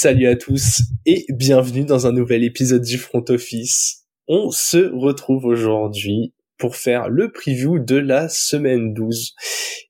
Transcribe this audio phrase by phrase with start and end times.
[0.00, 4.04] Salut à tous et bienvenue dans un nouvel épisode du Front Office.
[4.28, 9.34] On se retrouve aujourd'hui pour faire le preview de la semaine 12.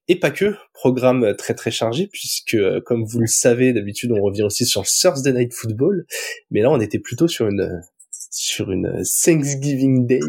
[0.09, 4.45] Et pas que, programme très très chargé puisque comme vous le savez d'habitude on revient
[4.45, 6.07] aussi sur Thursday Night Football,
[6.51, 7.83] mais là on était plutôt sur une
[8.31, 10.21] sur une Thanksgiving Day.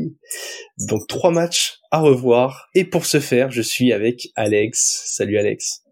[0.89, 5.03] Donc trois matchs à revoir et pour ce faire, je suis avec Alex.
[5.05, 5.83] Salut Alex.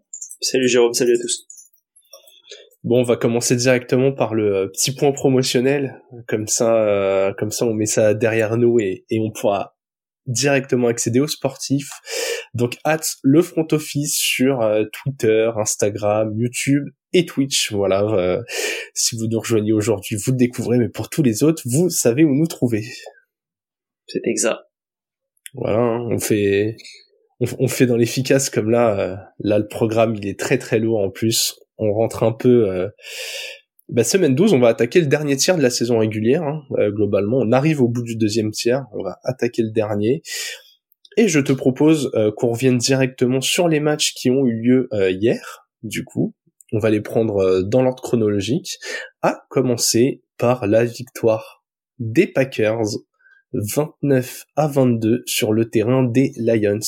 [0.42, 1.47] Salut Jérôme, salut à tous.
[2.84, 7.50] Bon, on va commencer directement par le euh, petit point promotionnel, comme ça, euh, comme
[7.50, 9.76] ça, on met ça derrière nous et, et on pourra
[10.26, 11.90] directement accéder aux sportifs.
[12.54, 17.72] Donc, hâte le front office sur euh, Twitter, Instagram, YouTube et Twitch.
[17.72, 18.42] Voilà,
[18.94, 22.22] si vous nous rejoignez aujourd'hui, vous le découvrez, mais pour tous les autres, vous savez
[22.22, 22.84] où nous trouver.
[24.06, 24.60] C'est exact.
[25.54, 26.76] Voilà, hein, on fait,
[27.40, 29.32] on, on fait dans l'efficace comme là.
[29.38, 32.68] là, le programme il est très très lourd en plus on rentre un peu.
[32.70, 32.88] Euh...
[33.88, 36.42] Bah, semaine 12, on va attaquer le dernier tiers de la saison régulière.
[36.42, 40.22] Hein, euh, globalement, on arrive au bout du deuxième tiers, on va attaquer le dernier.
[41.16, 44.88] Et je te propose euh, qu'on revienne directement sur les matchs qui ont eu lieu
[44.92, 45.66] euh, hier.
[45.82, 46.34] Du coup,
[46.72, 48.78] on va les prendre dans l'ordre chronologique,
[49.22, 51.64] à commencer par la victoire
[51.98, 52.84] des Packers
[53.54, 56.78] 29 à 22 sur le terrain des Lions.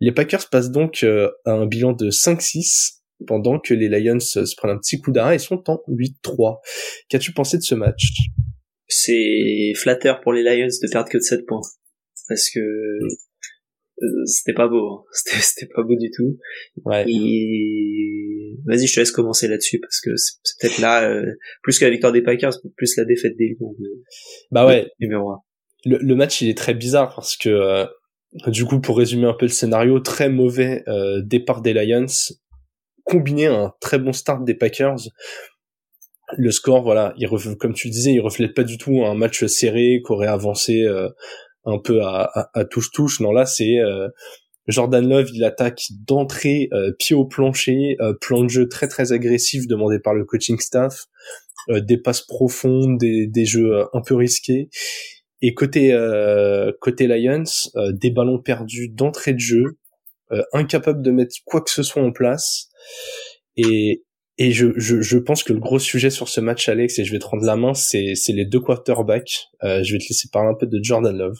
[0.00, 4.72] Les Packers passent donc à un bilan de 5-6 pendant que les Lions se prennent
[4.72, 6.60] un petit coup d'arrêt et sont en 8-3.
[7.08, 8.12] Qu'as-tu pensé de ce match?
[8.88, 11.60] C'est flatteur pour les Lions de perdre que de 7 points.
[12.28, 12.60] Parce que
[14.02, 15.04] euh, c'était pas beau, hein.
[15.40, 16.38] c'était pas beau du tout.
[16.84, 17.04] Ouais.
[17.06, 21.26] Et vas-y, je te laisse commencer là-dessus parce que c'est peut-être là euh,
[21.62, 23.74] plus que la victoire des Packers, plus la défaite des Lions.
[24.50, 24.90] Bah ouais.
[25.00, 25.38] Numéro 1.
[25.86, 27.86] Le, le, match il est très bizarre parce que euh,
[28.48, 30.84] du coup pour résumer un peu le scénario, très mauvais
[31.24, 32.06] départ des Lions,
[33.10, 34.98] combiné un très bon start des Packers.
[36.38, 37.28] Le score, voilà, il
[37.58, 41.08] comme tu disais, il reflète pas du tout un match serré qui aurait avancé euh,
[41.64, 42.30] un peu à,
[42.70, 43.18] touche-touche.
[43.18, 44.08] Non, là, c'est euh,
[44.68, 49.66] Jordan Love, il attaque d'entrée, euh, pied au plancher, plan de jeu très très agressif
[49.66, 51.06] demandé par le coaching staff,
[51.68, 54.70] des passes profondes, des, des jeux un peu risqués.
[55.42, 55.92] Et côté
[56.80, 57.42] côté Lions,
[57.92, 59.64] des ballons perdus d'entrée de jeu,
[60.52, 62.69] incapable de mettre quoi que ce soit en place.
[63.56, 64.04] Et,
[64.38, 67.12] et je, je, je, pense que le gros sujet sur ce match, Alex, et je
[67.12, 69.48] vais te rendre la main, c'est, les deux quarterbacks.
[69.62, 71.38] Euh, je vais te laisser parler un peu de Jordan Love.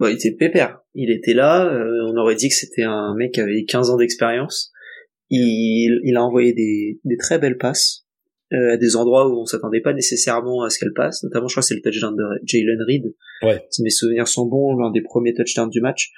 [0.00, 0.80] Bon, il était pépère.
[0.94, 1.66] Il était là.
[1.66, 4.72] Euh, on aurait dit que c'était un mec qui avait 15 ans d'expérience.
[5.30, 8.06] Il, il a envoyé des, des très belles passes
[8.52, 11.22] euh, à des endroits où on s'attendait pas nécessairement à ce qu'elle passe.
[11.22, 13.14] Notamment, je crois que c'est le touchdown de Jalen Reed.
[13.42, 13.62] Ouais.
[13.70, 16.12] Si mes souvenirs sont bons, l'un des premiers touchdowns du match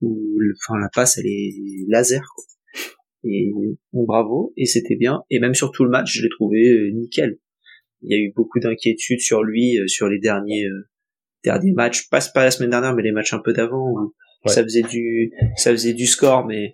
[0.00, 1.54] où, enfin, la passe, elle est
[1.88, 2.22] laser.
[2.34, 2.44] Quoi
[3.24, 3.52] et
[3.92, 4.52] bon bravo.
[4.56, 5.22] Et c'était bien.
[5.30, 7.38] Et même sur tout le match je l'ai trouvé euh, nickel.
[8.02, 10.88] Il y a eu beaucoup d'inquiétudes sur lui euh, sur les derniers euh,
[11.44, 12.08] derniers matchs.
[12.08, 14.12] Pas pas la semaine dernière mais les matchs un peu d'avant
[14.46, 16.72] ça faisait du ça faisait du score mais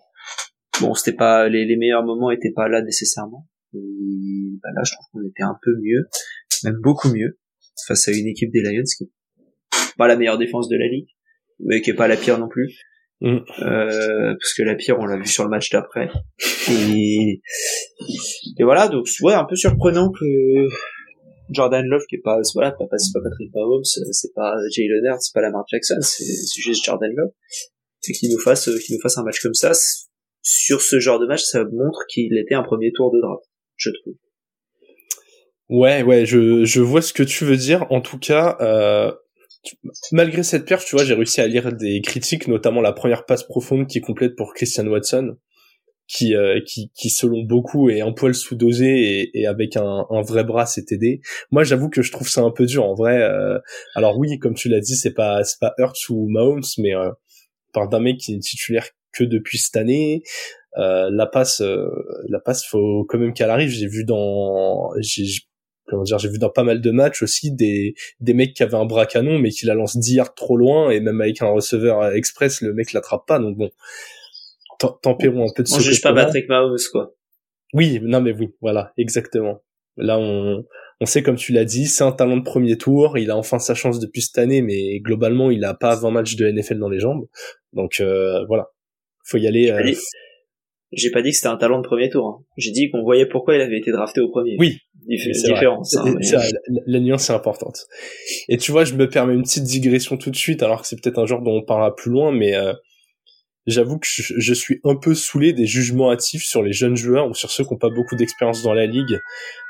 [0.80, 3.48] bon c'était pas les, les meilleurs moments étaient pas là nécessairement.
[3.72, 3.78] Et
[4.62, 6.06] bah là je trouve qu'on était un peu mieux
[6.64, 7.38] même beaucoup mieux
[7.86, 9.10] face à une équipe des Lions qui est
[9.96, 11.08] pas la meilleure défense de la ligue
[11.58, 12.78] mais qui est pas la pire non plus
[13.20, 13.38] Mm.
[13.60, 16.10] Euh, parce que la pire on l'a vu sur le match d'après
[16.68, 17.40] et,
[18.58, 20.66] et voilà donc ouais un peu surprenant que
[21.50, 25.22] Jordan Love qui est pas voilà pas, c'est pas Patrick Mahomes c'est pas Jay Leonard
[25.22, 26.24] c'est pas Lamar Jackson c'est
[26.60, 27.30] juste Jordan Love
[28.08, 29.72] et qu'il nous fasse qu'il nous fasse un match comme ça
[30.42, 33.44] sur ce genre de match ça montre qu'il était un premier tour de draft
[33.76, 34.14] je trouve
[35.70, 37.86] Ouais, ouais, je, je vois ce que tu veux dire.
[37.90, 39.12] En tout cas, euh,
[40.12, 43.44] malgré cette perche, tu vois, j'ai réussi à lire des critiques, notamment la première passe
[43.44, 45.36] profonde qui est complète pour Christian Watson,
[46.06, 50.22] qui, euh, qui, qui selon beaucoup est un poil sous-dosé et, et, avec un, un
[50.22, 51.20] vrai bras CTD.
[51.50, 53.22] Moi, j'avoue que je trouve ça un peu dur en vrai.
[53.22, 53.58] Euh,
[53.94, 57.10] alors oui, comme tu l'as dit, c'est pas c'est pas Hurts ou Mahomes, mais euh,
[57.72, 60.22] par d'un mec qui est titulaire que depuis cette année.
[60.76, 61.88] Euh, la passe, euh,
[62.28, 63.70] la passe, faut quand même qu'elle arrive.
[63.70, 65.24] J'ai vu dans, j'ai
[65.86, 68.76] comment dire, j'ai vu dans pas mal de matchs aussi des, des mecs qui avaient
[68.76, 71.48] un bras canon mais qui la lancent 10 yards trop loin et même avec un
[71.48, 73.70] receveur express le mec l'attrape pas donc bon.
[75.02, 77.14] Tempérons un peu de on juge pas Patrick Mahomes quoi.
[77.72, 79.62] Oui non mais oui voilà exactement.
[79.96, 80.64] Là on
[81.00, 83.58] on sait comme tu l'as dit c'est un talent de premier tour il a enfin
[83.58, 86.88] sa chance depuis cette année mais globalement il a pas 20 matchs de NFL dans
[86.88, 87.26] les jambes.
[87.72, 88.68] Donc euh, voilà.
[89.26, 89.94] Faut y aller euh,
[90.96, 92.26] j'ai pas dit que c'était un talent de premier tour.
[92.26, 92.44] Hein.
[92.56, 94.56] J'ai dit qu'on voyait pourquoi il avait été drafté au premier.
[94.58, 94.78] Oui.
[95.08, 95.82] c'est différent.
[95.96, 96.04] Hein,
[96.86, 97.86] la, nuance est importante.
[98.48, 101.00] Et tu vois, je me permets une petite digression tout de suite, alors que c'est
[101.00, 102.72] peut-être un genre dont on parlera plus loin, mais euh,
[103.66, 107.34] j'avoue que je, suis un peu saoulé des jugements hâtifs sur les jeunes joueurs ou
[107.34, 109.18] sur ceux qui n'ont pas beaucoup d'expérience dans la ligue.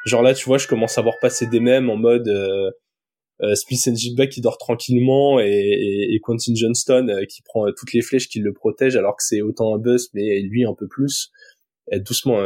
[0.07, 2.71] Genre là, tu vois, je commence à voir passer des mèmes en mode euh,
[3.55, 8.29] Smith Jigba qui dort tranquillement et, et, Quentin Johnston euh, qui prend toutes les flèches
[8.29, 11.31] qui le protègent alors que c'est autant un buzz mais lui un peu plus.
[11.93, 12.43] Et doucement,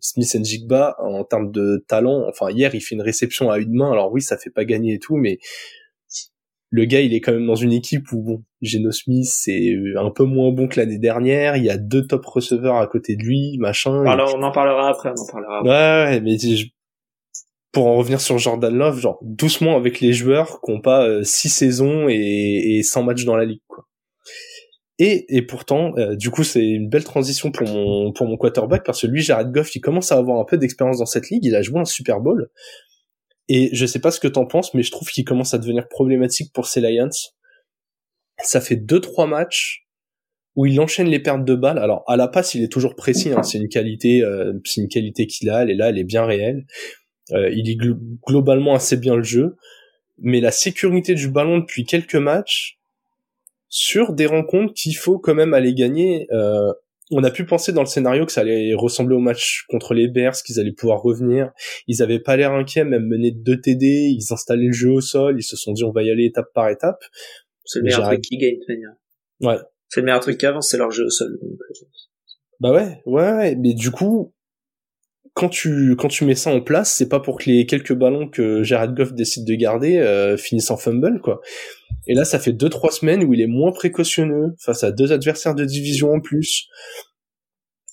[0.00, 3.92] Smith Jigba en termes de talent, enfin hier il fait une réception à une main.
[3.92, 5.38] Alors oui, ça fait pas gagner et tout, mais
[6.72, 10.10] le gars, il est quand même dans une équipe où bon, Geno Smith c'est un
[10.10, 11.58] peu moins bon que l'année dernière.
[11.58, 14.06] Il y a deux top receveurs à côté de lui, machin.
[14.06, 15.58] Alors on en parlera après, on en parlera.
[15.58, 15.70] Après.
[15.70, 16.36] Ouais, ouais, mais
[17.72, 21.24] pour en revenir sur Jordan Love, genre doucement avec les joueurs qui ont pas euh,
[21.24, 23.86] six saisons et, et 100 matchs dans la ligue, quoi.
[24.98, 28.84] Et, et pourtant, euh, du coup, c'est une belle transition pour mon pour mon quarterback
[28.84, 31.44] parce que lui, Jared Goff, il commence à avoir un peu d'expérience dans cette ligue.
[31.44, 32.50] Il a joué un Super Bowl.
[33.48, 35.88] Et je sais pas ce que t'en penses, mais je trouve qu'il commence à devenir
[35.88, 37.08] problématique pour ces Lions.
[38.44, 39.86] Ça fait deux trois matchs
[40.54, 41.78] où il enchaîne les pertes de balles.
[41.78, 43.32] Alors à la passe, il est toujours précis.
[43.32, 45.62] Hein, c'est une qualité, euh, c'est une qualité qu'il a.
[45.62, 46.64] Elle est là, elle est bien réelle.
[47.30, 47.78] Euh, il lit
[48.26, 49.56] globalement assez bien le jeu,
[50.18, 52.78] mais la sécurité du ballon depuis quelques matchs
[53.68, 56.26] sur des rencontres qu'il faut quand même aller gagner.
[56.32, 56.72] Euh,
[57.10, 60.08] on a pu penser dans le scénario que ça allait ressembler au match contre les
[60.08, 61.52] Bears, qu'ils allaient pouvoir revenir.
[61.86, 65.00] Ils avaient pas l'air inquiets, même menés de 2 TD, ils installaient le jeu au
[65.00, 67.02] sol, ils se sont dit on va y aller étape par étape.
[67.64, 69.56] C'est le meilleur truc qui gagne, de Ouais.
[69.88, 71.38] C'est le meilleur truc qui avance, c'est leur jeu au sol.
[71.42, 71.86] Euh.
[72.60, 74.34] Bah ouais, ouais, ouais, mais du coup,
[75.34, 78.28] quand tu quand tu mets ça en place, c'est pas pour que les quelques ballons
[78.28, 81.40] que Jared Goff décide de garder euh, finissent en fumble quoi.
[82.06, 85.12] Et là, ça fait deux trois semaines où il est moins précautionneux face à deux
[85.12, 86.66] adversaires de division en plus.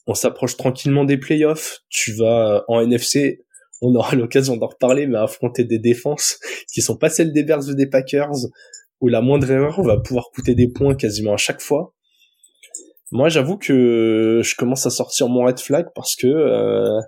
[0.07, 1.80] On s'approche tranquillement des playoffs.
[1.89, 3.45] Tu vas en NFC,
[3.81, 6.39] on aura l'occasion d'en reparler, mais affronter des défenses
[6.74, 8.47] qui sont pas celles des Bears ou des Packers,
[9.01, 11.94] où la moindre erreur va pouvoir coûter des points quasiment à chaque fois.
[13.11, 17.00] Moi, j'avoue que je commence à sortir mon red flag parce que euh,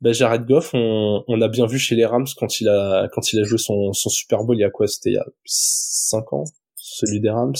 [0.00, 3.32] ben Jared Goff, on, on, a bien vu chez les Rams quand il a quand
[3.32, 4.86] il a joué son, son Super Bowl il y a quoi?
[4.86, 6.44] C'était il y a 5 ans,
[6.76, 7.54] celui des Rams,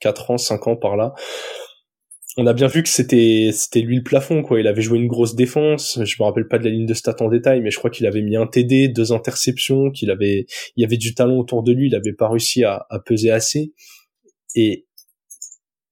[0.00, 1.14] 4 ans, 5 ans par là.
[2.36, 4.58] On a bien vu que c'était c'était lui le plafond quoi.
[4.58, 6.00] Il avait joué une grosse défense.
[6.02, 8.06] Je me rappelle pas de la ligne de stats en détail, mais je crois qu'il
[8.06, 10.46] avait mis un TD, deux interceptions, qu'il avait
[10.76, 11.88] il y avait du talent autour de lui.
[11.88, 13.72] Il avait pas réussi à, à peser assez.
[14.54, 14.87] Et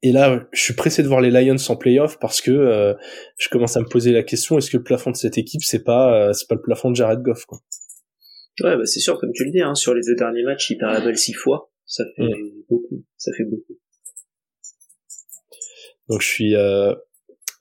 [0.06, 2.94] et là, je suis pressé de voir les Lions en playoff parce que euh,
[3.38, 5.82] je commence à me poser la question est-ce que le plafond de cette équipe c'est
[5.82, 7.58] pas euh, c'est pas le plafond de Jared Goff quoi?
[8.62, 10.78] Ouais, bah c'est sûr, comme tu le dis, hein, sur les deux derniers matchs, il
[10.78, 12.22] perd la balle six fois, ça fait
[12.70, 13.78] beaucoup, ça fait beaucoup.
[16.08, 16.94] Donc je suis euh,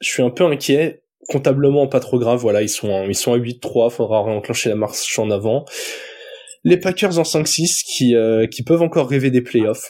[0.02, 1.02] je suis un peu inquiet.
[1.28, 5.18] Comptablement pas trop grave, voilà, ils sont ils sont à 8-3, faudra réenclencher la marche
[5.18, 5.66] en avant.
[6.64, 8.14] Les Packers en 5-6 qui
[8.52, 9.90] qui peuvent encore rêver des playoffs.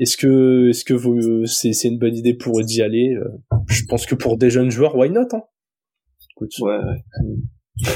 [0.00, 3.28] Est-ce que, est-ce que vous, c'est, c'est une bonne idée pour eux d'y aller euh,
[3.68, 5.42] Je pense que pour des jeunes joueurs, why not hein?
[6.32, 6.52] Écoute.
[6.60, 7.92] Ouais, ouais.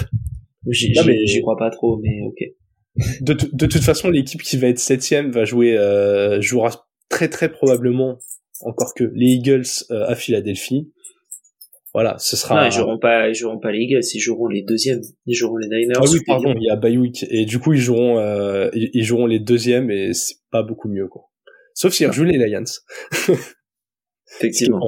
[0.68, 0.92] J'y,
[1.26, 2.38] j'y, crois pas trop, mais ok.
[3.20, 7.50] De, de toute façon, l'équipe qui va être septième va jouer, euh, jouera très très
[7.50, 8.18] probablement
[8.62, 10.90] encore que les Eagles euh, à Philadelphie.
[11.92, 12.60] Voilà, ce sera.
[12.60, 15.56] Non, ils joueront pas, ils joueront pas les Eagles, ils joueront les deuxièmes, ils joueront
[15.56, 15.94] les Niners.
[15.96, 19.26] Ah oui, pardon, il y a Baywick et du coup ils joueront, euh, ils joueront
[19.26, 21.30] les deuxièmes et c'est pas beaucoup mieux quoi.
[21.76, 22.64] Sauf s'ils rejouent les Lions.
[24.38, 24.80] Effectivement.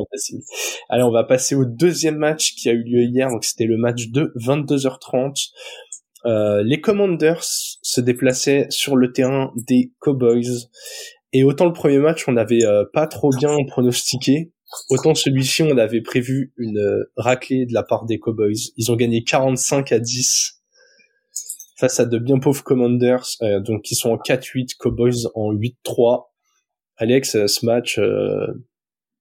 [0.88, 3.28] Allez, on va passer au deuxième match qui a eu lieu hier.
[3.28, 5.50] Donc c'était le match de 22h30.
[6.24, 10.68] Euh, les Commanders se déplaçaient sur le terrain des Cowboys.
[11.32, 14.50] Et autant le premier match, on n'avait euh, pas trop bien pronostiqué,
[14.90, 18.72] autant celui-ci, on avait prévu une euh, raclée de la part des Cowboys.
[18.76, 20.54] Ils ont gagné 45 à 10
[21.76, 26.27] face à de bien pauvres Commanders, euh, donc qui sont en 4-8, Cowboys en 8-3.
[26.98, 28.46] Alex, euh, ce match, euh,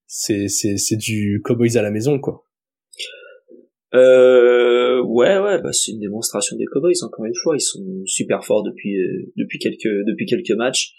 [0.08, 2.44] c'est c'est du Cowboys à la maison, quoi.
[3.94, 7.04] Euh, ouais, ouais, bah c'est une démonstration des Cowboys.
[7.04, 10.94] Encore une fois, ils sont super forts depuis euh, depuis quelques depuis quelques matchs.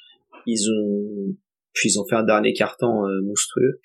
[0.46, 1.34] Ils ont
[1.74, 3.80] puis ils ont fait un dernier carton monstrueux.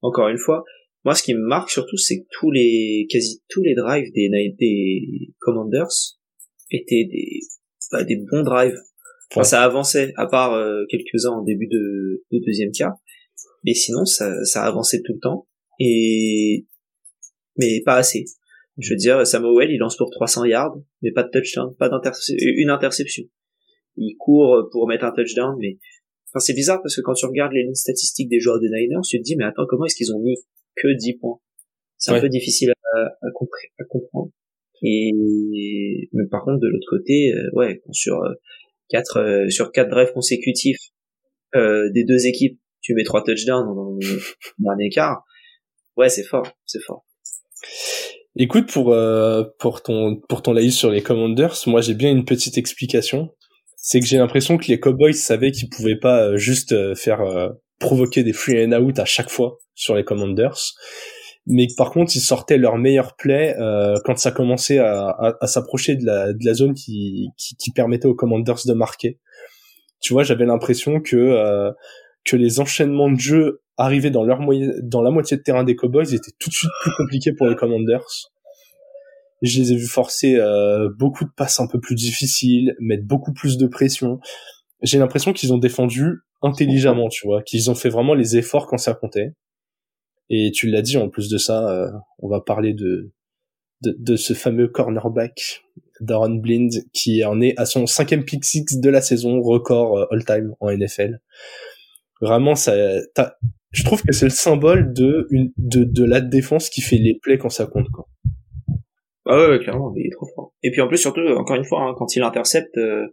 [0.00, 0.64] Encore une fois,
[1.04, 4.28] moi, ce qui me marque surtout, c'est que tous les quasi tous les drives des
[4.58, 6.16] des Commanders
[6.70, 7.40] étaient des
[7.92, 8.78] bah, des bons drives
[9.30, 12.94] Enfin, ça avançait, à part euh, quelques-uns en début de, de deuxième quart.
[13.64, 15.46] Mais sinon, ça, ça avançait tout le temps.
[15.78, 16.66] Et
[17.58, 18.24] mais pas assez.
[18.78, 22.36] Je veux dire, Samuel, il lance pour 300 yards, mais pas de touchdown, pas d'interception,
[22.38, 23.24] une interception.
[23.96, 25.78] Il court pour mettre un touchdown, mais
[26.30, 29.00] enfin c'est bizarre parce que quand tu regardes les lignes statistiques des joueurs des Niners,
[29.08, 30.36] tu te dis mais attends comment est-ce qu'ils ont mis
[30.76, 31.40] que 10 points?
[31.96, 34.30] C'est un peu difficile à, à, comprendre.
[34.82, 35.10] Et
[36.12, 38.34] mais par contre de l'autre côté, euh, ouais, sur euh,
[38.88, 40.90] quatre euh, sur quatre drives consécutifs
[41.54, 45.22] euh, des deux équipes, tu mets trois touchdowns dans, un écart.
[45.96, 47.04] Ouais, c'est fort, c'est fort.
[48.36, 52.24] Écoute, pour euh, pour ton pour ton live sur les Commanders, moi j'ai bien une
[52.24, 53.34] petite explication.
[53.76, 57.20] C'est que j'ai l'impression que les Cowboys savaient qu'ils pouvaient pas euh, juste euh, faire
[57.80, 60.58] provoquer des free and out à chaque fois sur les Commanders,
[61.48, 63.56] mais par contre ils sortaient leur meilleur play
[64.04, 67.70] quand ça commençait à, à, à s'approcher de la de la zone qui, qui, qui
[67.72, 69.18] permettait aux Commanders de marquer.
[70.00, 71.72] Tu vois, j'avais l'impression que
[72.24, 74.40] que les enchaînements de jeu arrivés dans leur
[74.82, 77.56] dans la moitié de terrain des Cowboys étaient tout de suite plus compliqués pour les
[77.56, 78.06] Commanders.
[79.40, 83.32] Je les ai vus forcer euh, beaucoup de passes un peu plus difficiles, mettre beaucoup
[83.32, 84.18] plus de pression.
[84.82, 88.78] J'ai l'impression qu'ils ont défendu intelligemment, tu vois, qu'ils ont fait vraiment les efforts quand
[88.78, 89.32] ça comptait.
[90.30, 93.12] Et tu l'as dit, en plus de ça, euh, on va parler de,
[93.82, 95.62] de, de ce fameux cornerback,
[96.00, 100.06] Darren Blind, qui en est à son cinquième pick six de la saison, record euh,
[100.10, 101.20] all-time en NFL.
[102.20, 102.74] Vraiment, ça,
[103.70, 107.14] je trouve que c'est le symbole de, une, de, de la défense qui fait les
[107.14, 108.08] plays quand ça compte, quoi.
[109.30, 110.54] Ah ouais, clairement, il est trop fort.
[110.62, 113.06] Et puis en plus, surtout, encore une fois, hein, quand il intercepte, euh,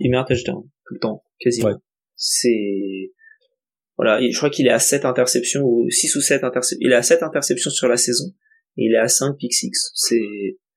[0.00, 1.70] il met un touchdown, tout le temps, quasiment.
[2.14, 3.12] C'est...
[4.02, 6.78] Voilà, je crois qu'il est à 7 interceptions, ou 6 ou 7 interceptions.
[6.80, 8.26] Il est à 7 interceptions sur la saison,
[8.76, 9.70] et il est à 5 pick 6.
[9.94, 10.18] C'est...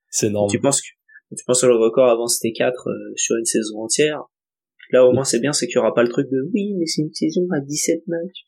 [0.10, 0.50] C'est énorme.
[0.50, 0.88] Tu penses que,
[1.36, 4.24] tu penses que le record avant c'était 4 euh, sur une saison entière.
[4.92, 6.86] Là, au moins, c'est bien, c'est qu'il y aura pas le truc de oui, mais
[6.86, 8.46] c'est une saison à 17 matchs.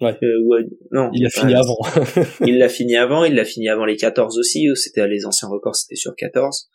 [0.00, 0.16] Ouais.
[0.22, 1.10] Euh, non.
[1.12, 1.76] Il a fini avant.
[2.46, 5.74] il l'a fini avant, il l'a fini avant les 14 aussi, c'était les anciens records,
[5.74, 6.70] c'était sur 14.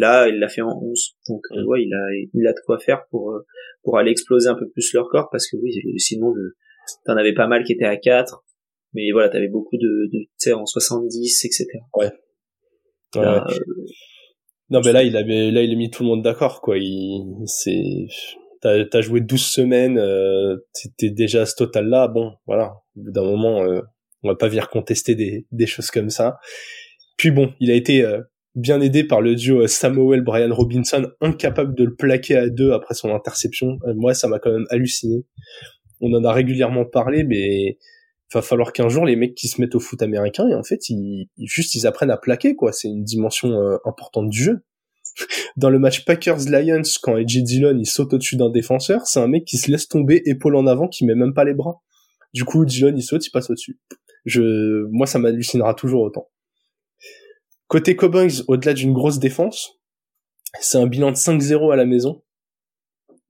[0.00, 1.16] Là, il l'a fait en 11.
[1.28, 1.66] Donc, euh, mm.
[1.66, 3.44] ouais, il a, il a de quoi faire pour, euh,
[3.82, 6.56] pour aller exploser un peu plus le record parce que oui, sinon, le,
[7.04, 8.42] t'en avais pas mal qui étaient à 4.
[8.94, 11.66] Mais voilà, t'avais beaucoup de, de tu sais, en 70, etc.
[11.94, 12.10] Ouais.
[13.14, 13.40] ouais,
[14.70, 16.78] non, mais là, il avait, là, il a mis tout le monde d'accord, quoi.
[16.78, 18.06] Il, c'est,
[18.60, 20.56] t'as as joué 12 semaines, euh,
[20.96, 23.80] t'es déjà à ce total-là, bon, voilà, au bout d'un moment, euh,
[24.22, 26.38] on va pas venir contester des, des choses comme ça.
[27.16, 28.20] Puis bon, il a été euh,
[28.54, 33.14] bien aidé par le duo Samuel-Brian Robinson, incapable de le plaquer à deux après son
[33.14, 33.78] interception.
[33.94, 35.24] moi, ça m'a quand même halluciné.
[36.00, 39.60] On en a régulièrement parlé, mais il va falloir qu'un jour les mecs qui se
[39.60, 42.86] mettent au foot américain et en fait ils, juste ils apprennent à plaquer quoi c'est
[42.86, 43.52] une dimension
[43.84, 44.62] importante du jeu
[45.56, 49.44] dans le match Packers-Lions, quand AJ Dillon il saute au-dessus d'un défenseur, c'est un mec
[49.44, 51.80] qui se laisse tomber épaule en avant, qui met même pas les bras.
[52.32, 53.78] Du coup, Dillon il saute, il passe au-dessus.
[54.24, 56.28] Je, moi, ça m'hallucinera toujours autant.
[57.70, 59.78] Côté Cowboys, au-delà d'une grosse défense,
[60.60, 62.24] c'est un bilan de 5-0 à la maison.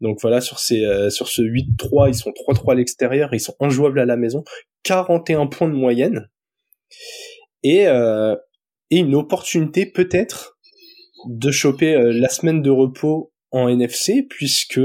[0.00, 3.54] Donc voilà, sur ces, euh, sur ce 8-3, ils sont 3-3 à l'extérieur, ils sont
[3.60, 4.42] injouables à la maison,
[4.84, 6.30] 41 points de moyenne.
[7.62, 8.34] Et, euh,
[8.88, 10.58] et une opportunité peut-être
[11.26, 14.80] de choper euh, la semaine de repos en NFC puisque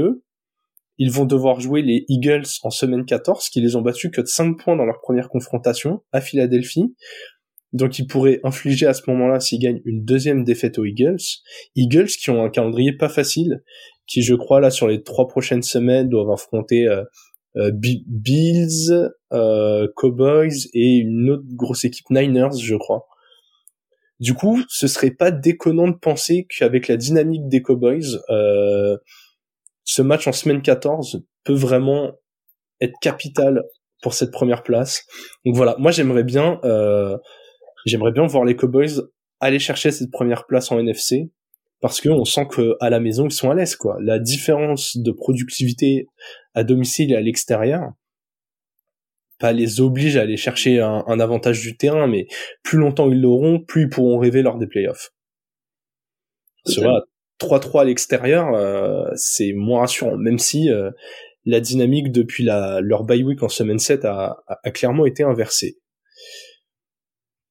[0.98, 4.26] ils vont devoir jouer les Eagles en semaine 14 qui les ont battus que de
[4.26, 6.94] 5 points dans leur première confrontation à Philadelphie.
[7.72, 11.16] Donc ils pourraient infliger à ce moment-là s'ils gagnent une deuxième défaite aux Eagles.
[11.74, 13.62] Eagles qui ont un calendrier pas facile,
[14.06, 17.02] qui je crois là sur les trois prochaines semaines doivent affronter euh,
[17.56, 23.06] euh, Bills, Cowboys et une autre grosse équipe Niners je crois.
[24.18, 28.96] Du coup, ce serait pas déconnant de penser qu'avec la dynamique des Cowboys, euh,
[29.84, 32.12] ce match en semaine 14 peut vraiment
[32.80, 33.62] être capital
[34.02, 35.04] pour cette première place.
[35.44, 37.18] Donc voilà, moi j'aimerais bien, euh,
[37.86, 39.00] j'aimerais bien voir les Cowboys
[39.40, 41.30] aller chercher cette première place en NFC
[41.80, 43.96] parce qu'on sent que à la maison ils sont à l'aise quoi.
[44.00, 46.06] La différence de productivité
[46.54, 47.92] à domicile et à l'extérieur,
[49.38, 52.26] pas les oblige à aller chercher un, avantage du terrain, mais
[52.62, 55.12] plus longtemps ils l'auront, plus ils pourront rêver lors des playoffs.
[56.66, 57.04] Tu vois,
[57.38, 60.90] 3-3 à l'extérieur, euh, c'est moins rassurant, même si euh,
[61.44, 65.78] la dynamique depuis la, leur bye week en semaine 7 a, a, clairement été inversée.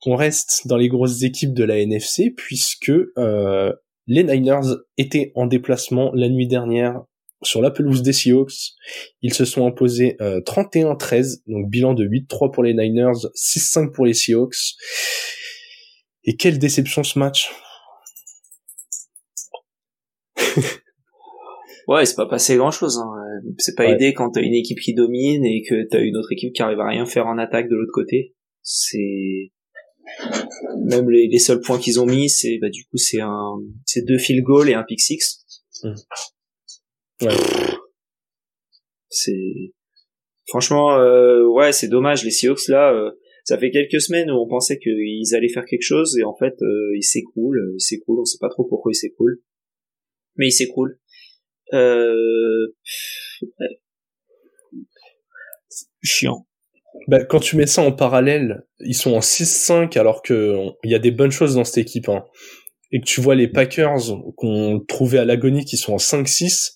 [0.06, 3.74] On reste dans les grosses équipes de la NFC puisque euh,
[4.08, 7.02] les Niners étaient en déplacement la nuit dernière
[7.42, 8.74] sur la pelouse des Seahawks.
[9.22, 14.06] Ils se sont imposés 31-13, euh, donc bilan de 8-3 pour les Niners, 6-5 pour
[14.06, 14.76] les Seahawks.
[16.24, 17.52] Et quelle déception ce match
[21.88, 22.98] Ouais, c'est pas passé grand chose.
[22.98, 23.12] Hein.
[23.60, 26.54] C'est pas aidé quand t'as une équipe qui domine et que t'as une autre équipe
[26.54, 28.34] qui arrive à rien faire en attaque de l'autre côté.
[28.64, 29.52] C'est
[30.86, 34.18] même les, seuls points qu'ils ont mis, c'est bah du coup c'est un, c'est deux
[34.18, 35.46] field goals et un pick six.
[35.84, 35.94] Mmh.
[37.22, 37.36] Ouais.
[39.10, 39.74] C'est
[40.48, 42.94] franchement euh, ouais, c'est dommage les Seahawks là.
[42.94, 43.12] Euh,
[43.44, 46.56] ça fait quelques semaines où on pensait qu'ils allaient faire quelque chose et en fait
[46.62, 48.20] euh, ils s'écroulent, ils s'écroulent.
[48.20, 49.42] On sait pas trop pourquoi ils s'écroulent,
[50.36, 51.00] mais ils s'écroulent.
[51.74, 52.74] Euh...
[56.04, 56.48] chiant.
[57.08, 60.96] Bah, quand tu mets ça en parallèle, ils sont en 6-5 alors que il y
[60.96, 62.10] a des bonnes choses dans cette équipe.
[62.10, 62.26] Hein.
[62.92, 66.74] Et que tu vois les Packers qu'on trouvait à l'agonie qui sont en 5-6,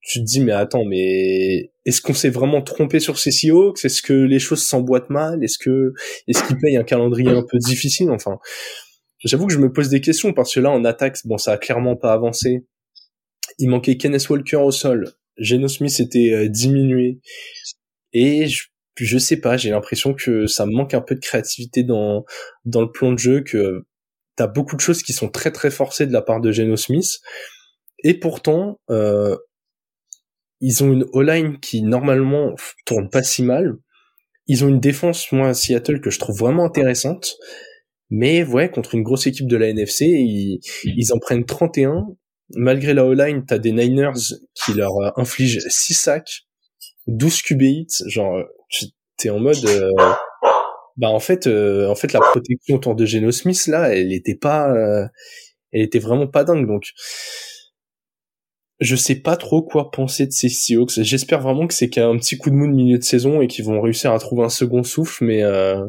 [0.00, 3.84] tu te dis mais attends mais est-ce qu'on s'est vraiment trompé sur ces Seahawks?
[3.84, 5.42] Est-ce que les choses s'emboîtent mal?
[5.44, 5.92] Est-ce que
[6.26, 8.10] est-ce qu'ils payent un calendrier un peu difficile?
[8.10, 8.38] Enfin,
[9.24, 11.58] j'avoue que je me pose des questions parce que là en attaque, bon ça a
[11.58, 12.66] clairement pas avancé.
[13.58, 15.12] Il manquait Kenneth Walker au sol.
[15.36, 17.20] Geno Smith était euh, diminué
[18.12, 18.64] et je,
[18.96, 22.24] je sais pas, j'ai l'impression que ça manque un peu de créativité dans
[22.64, 23.84] dans le plan de jeu que
[24.36, 27.20] t'as beaucoup de choses qui sont très très forcées de la part de Geno Smith
[28.04, 29.36] et pourtant euh,
[30.62, 32.54] ils ont une O-line qui normalement
[32.86, 33.74] tourne pas si mal.
[34.46, 37.34] Ils ont une défense, moi, à Seattle, que je trouve vraiment intéressante.
[38.10, 42.06] Mais ouais, contre une grosse équipe de la NFC, ils, ils en prennent 31.
[42.54, 46.42] Malgré la O-line, t'as des Niners qui leur euh, infligent 6 sacs,
[47.06, 48.04] 12 QB hits.
[48.06, 48.44] Genre,
[49.16, 49.64] t'es en mode...
[49.64, 49.90] Euh,
[50.96, 54.34] bah en fait, euh, en fait, la protection autour de Geno Smith, là, elle était
[54.34, 54.74] pas...
[55.72, 56.66] elle était vraiment pas dingue.
[56.66, 56.84] Donc
[58.82, 61.02] je sais pas trop quoi penser de ces Seahawks.
[61.02, 63.64] J'espère vraiment que c'est qu'un petit coup de mou de milieu de saison et qu'ils
[63.64, 65.86] vont réussir à trouver un second souffle, mais euh...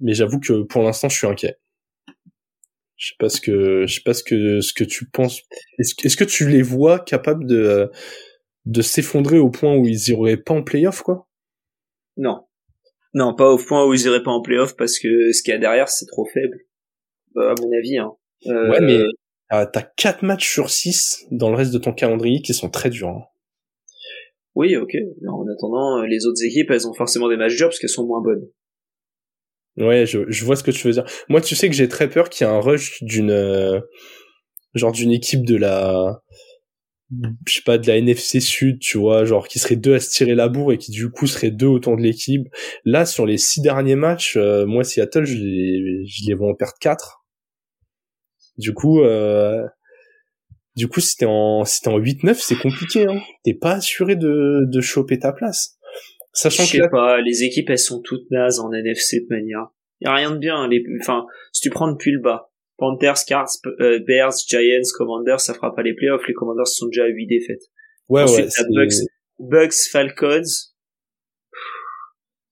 [0.00, 1.58] mais j'avoue que pour l'instant, je suis inquiet.
[2.96, 5.42] Je sais pas ce que je sais pas ce que ce que tu penses.
[5.78, 7.92] Est-ce est que tu les vois capables de
[8.66, 11.28] de s'effondrer au point où ils iraient pas en playoff quoi?
[12.16, 12.44] Non.
[13.14, 15.56] Non, pas au point où ils iraient pas en playoff parce que ce qu'il y
[15.56, 16.58] a derrière c'est trop faible.
[17.36, 18.12] Euh, à mon avis hein.
[18.46, 18.70] Euh...
[18.70, 19.00] Ouais, mais
[19.52, 22.90] euh, t'as 4 matchs sur 6 dans le reste de ton calendrier qui sont très
[22.90, 23.08] durs.
[23.08, 23.24] Hein.
[24.54, 24.94] Oui, ok.
[25.28, 28.20] En attendant, les autres équipes, elles ont forcément des matchs durs parce qu'elles sont moins
[28.20, 28.48] bonnes.
[29.76, 31.04] Ouais, je, je vois ce que tu veux dire.
[31.28, 33.80] Moi, tu sais que j'ai très peur qu'il y ait un rush d'une euh,
[34.74, 36.20] genre d'une équipe de la
[37.46, 40.10] je sais pas de la NFC Sud, tu vois, genre qui serait deux à se
[40.10, 42.46] tirer la bourre et qui du coup serait deux autant de l'équipe.
[42.84, 46.54] Là, sur les six derniers matchs, euh, moi Seattle, je les je les vois en
[46.54, 47.24] perdre quatre.
[48.58, 49.64] Du coup, euh,
[50.76, 53.20] du coup, si t'es en, si en 8-9, c'est compliqué, hein.
[53.44, 55.78] T'es pas assuré de, de choper ta place.
[56.32, 59.68] Sachant Je sais pas, les équipes, elles sont toutes nazes en NFC de manière.
[60.00, 63.50] Y a rien de bien, les, enfin, si tu prends depuis le bas, Panthers, Cards,
[63.80, 67.26] euh, Bears, Giants, Commanders, ça fera pas les playoffs, les Commanders sont déjà à 8
[67.26, 67.64] défaites.
[68.08, 68.86] Ouais, Ensuite, ouais.
[68.86, 68.94] Bucks,
[69.38, 70.72] Bucks, Falcons.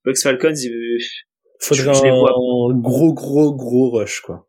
[0.04, 0.98] Bucks, Falcons, il...
[1.60, 4.46] Faudrait un gros, gros, gros rush, quoi.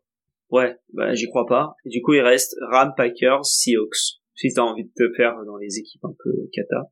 [0.50, 1.74] Ouais, bah j'y crois pas.
[1.84, 4.20] Et du coup, il reste Ram, Packers, Seahawks.
[4.34, 6.90] Si t'as envie de te faire dans les équipes un peu kata.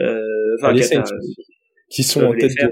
[0.00, 1.02] Euh, enfin, les Saints,
[1.90, 2.70] qui sont en tête de,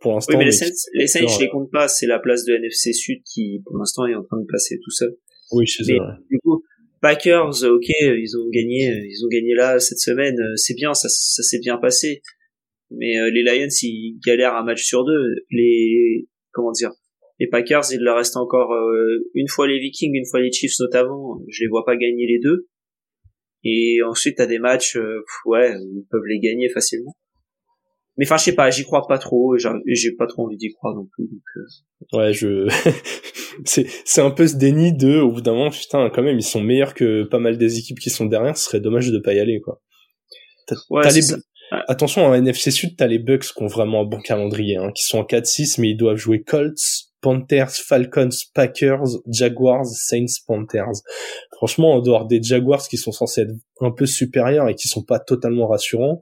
[0.00, 0.32] pour l'instant.
[0.32, 1.88] Oui, mais les Saints, les Saints, je les compte pas.
[1.88, 4.90] C'est la place de NFC Sud qui, pour l'instant, est en train de passer tout
[4.90, 5.16] seul.
[5.52, 5.98] Oui, chez eux.
[6.30, 6.62] Du coup,
[7.00, 10.36] Packers, ok, ils ont gagné, ils ont gagné là cette semaine.
[10.56, 12.22] C'est bien, ça, ça s'est bien passé.
[12.90, 15.34] Mais euh, les Lions, ils galèrent un match sur deux.
[15.50, 16.92] Les, comment dire,
[17.40, 20.78] les Packers, il leur reste encore euh, une fois les Vikings, une fois les Chiefs
[20.80, 21.40] notamment.
[21.48, 22.68] Je les vois pas gagner les deux.
[23.64, 27.16] Et ensuite, t'as des matchs, euh, ouais, ils peuvent les gagner facilement.
[28.16, 29.56] Mais enfin, je sais pas, j'y crois pas trop.
[29.58, 31.28] J'ai pas trop envie d'y croire non plus.
[31.56, 32.18] Euh.
[32.18, 32.68] Ouais, je.
[33.64, 36.44] c'est c'est un peu ce déni de, au bout d'un moment, putain, quand même, ils
[36.44, 38.56] sont meilleurs que pas mal des équipes qui sont derrière.
[38.56, 39.80] Ce serait dommage de pas y aller, quoi.
[40.90, 41.02] Ouais,
[41.88, 45.02] Attention, en NFC Sud, t'as les Bucks qui ont vraiment un bon calendrier, hein, qui
[45.02, 46.78] sont en 4-6, mais ils doivent jouer Colts,
[47.20, 51.02] Panthers, Falcons, Packers, Jaguars, Saints, Panthers.
[51.56, 55.02] Franchement, en dehors des Jaguars qui sont censés être un peu supérieurs et qui sont
[55.02, 56.20] pas totalement rassurants,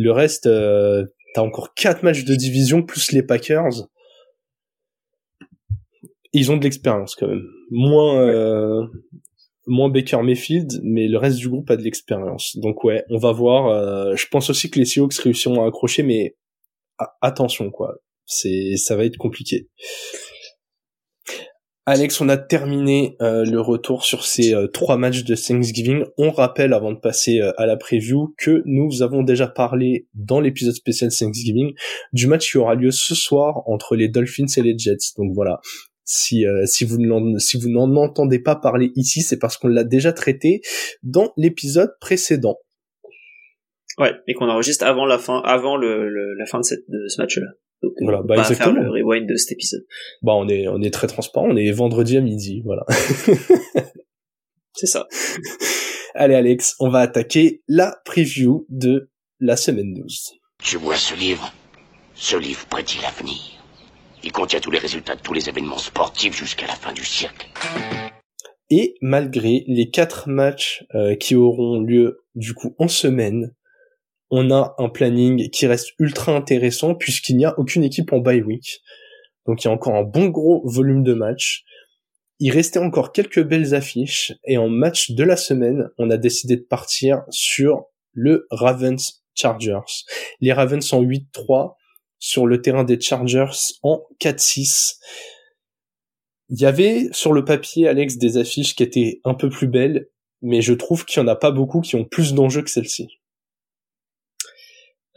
[0.00, 3.88] le reste, euh, t'as encore quatre matchs de division plus les Packers.
[6.32, 7.44] Ils ont de l'expérience quand même.
[7.70, 8.86] Moins, euh,
[9.66, 12.56] moins Baker Mayfield, mais le reste du groupe a de l'expérience.
[12.58, 13.66] Donc ouais, on va voir.
[13.66, 16.36] Euh, je pense aussi que les Seahawks réussiront à accrocher, mais
[17.20, 17.96] attention quoi
[18.28, 19.68] c'est ça va être compliqué.
[21.90, 26.04] Alex, on a terminé euh, le retour sur ces euh, trois matchs de Thanksgiving.
[26.18, 30.38] On rappelle, avant de passer euh, à la preview, que nous avons déjà parlé dans
[30.38, 31.72] l'épisode spécial Thanksgiving
[32.12, 35.14] du match qui aura lieu ce soir entre les Dolphins et les Jets.
[35.16, 35.62] Donc voilà,
[36.04, 40.60] si, si vous n'en si entendez pas parler ici, c'est parce qu'on l'a déjà traité
[41.02, 42.58] dans l'épisode précédent.
[43.96, 47.18] Ouais, et qu'on enregistre avant la fin, avant le, la fin de, cette, de ce
[47.18, 47.48] match-là.
[47.82, 48.74] Donc, voilà, bah exactement.
[48.74, 49.84] Faire le rewind de cet épisode.
[50.22, 51.48] Bah, on est, on est très transparent.
[51.48, 52.84] On est vendredi à midi, voilà.
[54.74, 55.06] C'est ça.
[56.14, 59.10] Allez, Alex, on va attaquer la preview de
[59.40, 60.32] la semaine 12.
[60.62, 61.52] Tu vois ce livre
[62.14, 63.36] Ce livre prédit l'avenir.
[64.24, 67.46] Il contient tous les résultats de tous les événements sportifs jusqu'à la fin du siècle.
[68.70, 73.54] Et malgré les quatre matchs euh, qui auront lieu du coup en semaine,
[74.30, 78.42] on a un planning qui reste ultra intéressant puisqu'il n'y a aucune équipe en bye
[78.42, 78.80] week.
[79.46, 81.64] Donc il y a encore un bon gros volume de matchs.
[82.38, 86.56] Il restait encore quelques belles affiches et en match de la semaine, on a décidé
[86.56, 90.04] de partir sur le Ravens Chargers.
[90.40, 91.74] Les Ravens sont 8-3
[92.18, 94.96] sur le terrain des Chargers en 4-6.
[96.50, 100.08] Il y avait sur le papier, Alex, des affiches qui étaient un peu plus belles,
[100.42, 103.17] mais je trouve qu'il y en a pas beaucoup qui ont plus d'enjeux que celle-ci.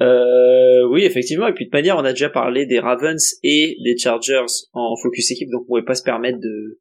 [0.01, 1.47] Euh, oui, effectivement.
[1.47, 5.31] Et puis de manière, on a déjà parlé des Ravens et des Chargers en focus
[5.31, 6.79] équipe, donc on pouvait pas se permettre de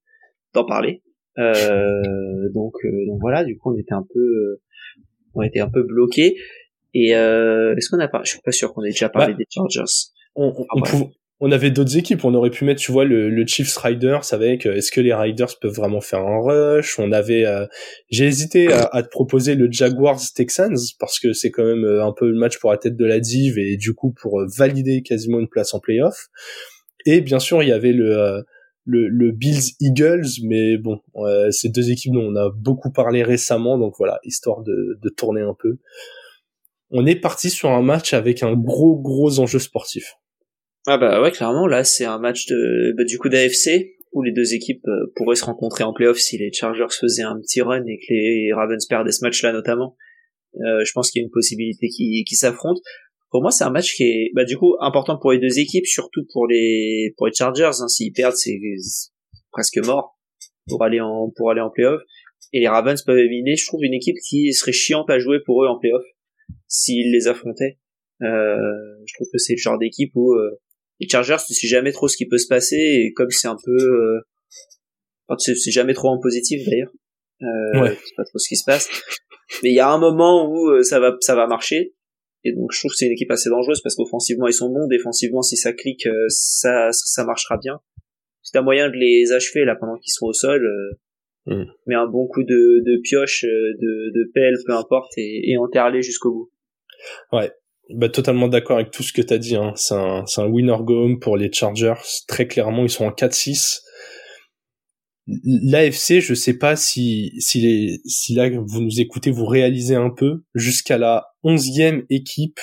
[0.54, 1.02] d'en parler.
[1.38, 3.44] Euh, donc, euh, donc voilà.
[3.44, 4.60] Du coup, on était un peu,
[5.34, 6.36] on était un peu bloqué.
[6.92, 9.46] Et euh, est-ce qu'on a pas Je suis pas sûr qu'on ait déjà parlé des
[9.48, 9.84] Chargers.
[10.34, 11.10] On, on, on
[11.52, 12.24] avait d'autres équipes.
[12.24, 15.58] On aurait pu mettre, tu vois, le, le Chiefs Riders avec est-ce que les Riders
[15.60, 16.98] peuvent vraiment faire un rush?
[16.98, 17.66] On avait, euh,
[18.10, 22.04] j'ai hésité à, à, te proposer le Jaguars Texans parce que c'est quand même euh,
[22.04, 24.46] un peu le match pour la tête de la div et du coup pour euh,
[24.56, 26.28] valider quasiment une place en playoff.
[27.06, 28.42] Et bien sûr, il y avait le
[28.84, 33.22] le, le Bills Eagles, mais bon, euh, ces deux équipes dont on a beaucoup parlé
[33.22, 35.78] récemment, donc voilà, histoire de, de tourner un peu.
[36.90, 40.16] On est parti sur un match avec un gros gros enjeu sportif.
[40.86, 44.32] Ah bah ouais, clairement, là c'est un match de bah, du coup d'AFC où les
[44.32, 47.84] deux équipes euh, pourraient se rencontrer en playoff si les Chargers faisaient un petit run
[47.86, 49.96] et que les Ravens perdaient ce match-là notamment.
[50.56, 52.78] Euh, je pense qu'il y a une possibilité qui, qui s'affronte.
[53.30, 55.86] Pour moi, c'est un match qui est bah, du coup important pour les deux équipes,
[55.86, 57.70] surtout pour les pour les Chargers.
[57.80, 57.88] Hein.
[57.88, 58.58] S'ils perdent, c'est
[59.52, 60.18] presque mort
[60.66, 62.00] pour aller en pour aller en playoff.
[62.52, 65.62] Et les Ravens peuvent éliminer, je trouve, une équipe qui serait chiante à jouer pour
[65.62, 66.02] eux en playoff
[66.66, 67.78] s'ils les affrontaient.
[68.22, 68.56] Euh,
[69.06, 70.60] je trouve que c'est le genre d'équipe où euh,
[71.00, 73.56] les Chargers, tu sais jamais trop ce qui peut se passer et comme c'est un
[73.64, 74.20] peu, euh,
[75.26, 76.92] enfin, c'est jamais trop en positif d'ailleurs.
[77.42, 77.94] Euh, ouais.
[77.94, 78.88] sais pas trop ce qui se passe.
[79.62, 81.94] Mais il y a un moment où euh, ça va, ça va marcher.
[82.44, 84.86] Et donc je trouve que c'est une équipe assez dangereuse parce qu'offensivement ils sont bons,
[84.86, 87.80] défensivement si ça clique, euh, ça, ça marchera bien.
[88.42, 90.64] C'est un moyen de les achever là pendant qu'ils sont au sol.
[90.64, 91.70] Euh, mm.
[91.86, 96.02] Mais un bon coup de, de pioche, de, de pelle, peu importe, et, et enterrer
[96.02, 96.50] jusqu'au bout.
[97.32, 97.50] Ouais,
[97.94, 99.56] bah, totalement d'accord avec tout ce que tu as dit.
[99.56, 99.72] Hein.
[99.76, 101.94] C'est un, un winner go home pour les Chargers.
[102.26, 103.80] Très clairement, ils sont en 4-6.
[105.44, 110.10] L'AFC, je sais pas si, si, les, si là vous nous écoutez, vous réalisez un
[110.10, 110.42] peu.
[110.54, 112.60] Jusqu'à la onzième équipe,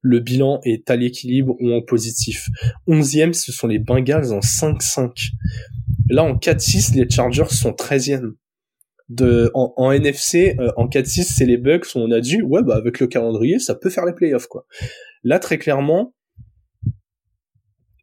[0.00, 2.46] le bilan est à l'équilibre ou en positif.
[2.86, 5.32] Onzième, ce sont les Bengals en 5-5.
[6.08, 8.32] Là, en 4-6, les Chargers sont 13e
[9.08, 12.62] de en, en NFC euh, en 4-6 c'est les Bucks où on a dit ouais
[12.62, 14.66] bah avec le calendrier ça peut faire les playoffs quoi.
[15.24, 16.14] Là très clairement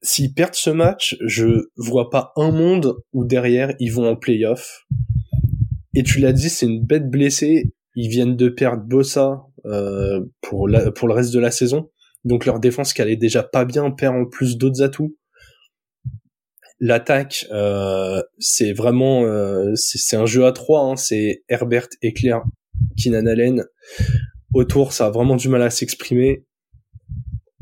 [0.05, 4.85] s'ils perdent ce match, je vois pas un monde où derrière ils vont en playoff.
[5.95, 7.73] Et tu l'as dit, c'est une bête blessée.
[7.95, 11.89] Ils viennent de perdre Bossa euh, pour la, pour le reste de la saison.
[12.23, 15.15] Donc leur défense qui allait déjà pas bien perd en plus d'autres atouts
[16.79, 20.81] l'attaque, euh, c'est vraiment euh, c'est un jeu à trois.
[20.81, 20.95] Hein.
[20.95, 22.43] c'est Herbert, Eclair,
[22.97, 23.63] Keenan Allen.
[24.53, 26.45] Autour, ça a vraiment du mal à s'exprimer.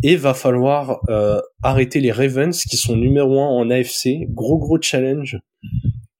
[0.05, 4.27] Et va falloir euh, arrêter les Ravens qui sont numéro un en AFC.
[4.29, 5.39] Gros gros challenge.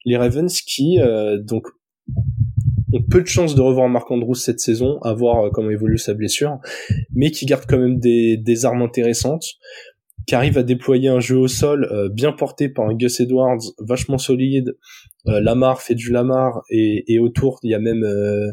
[0.06, 1.00] Les Ravens qui
[1.40, 1.68] donc
[2.94, 6.14] ont peu de chances de revoir Marc Andrews cette saison, à voir comment évolue sa
[6.14, 6.60] blessure,
[7.14, 9.46] mais qui gardent quand même des, des armes intéressantes
[10.28, 14.18] qui arrive à déployer un jeu au sol euh, bien porté par Gus Edwards vachement
[14.18, 14.78] solide.
[15.28, 18.52] Euh, Lamar fait du Lamar et, autour il y a même euh,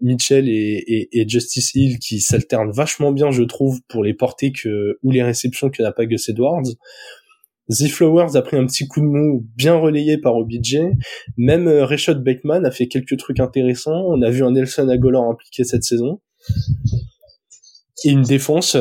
[0.00, 5.10] Mitchell et, Justice Hill qui s'alternent vachement bien je trouve pour les portées que ou
[5.10, 6.62] les réceptions que n'a pas Gus Edwards.
[7.70, 10.78] The Flowers a pris un petit coup de mou bien relayé par OBJ.
[11.36, 14.06] Même Rashad Bateman a fait quelques trucs intéressants.
[14.06, 16.18] On a vu un Nelson Aguilar impliqué cette saison.
[18.04, 18.74] Et une défense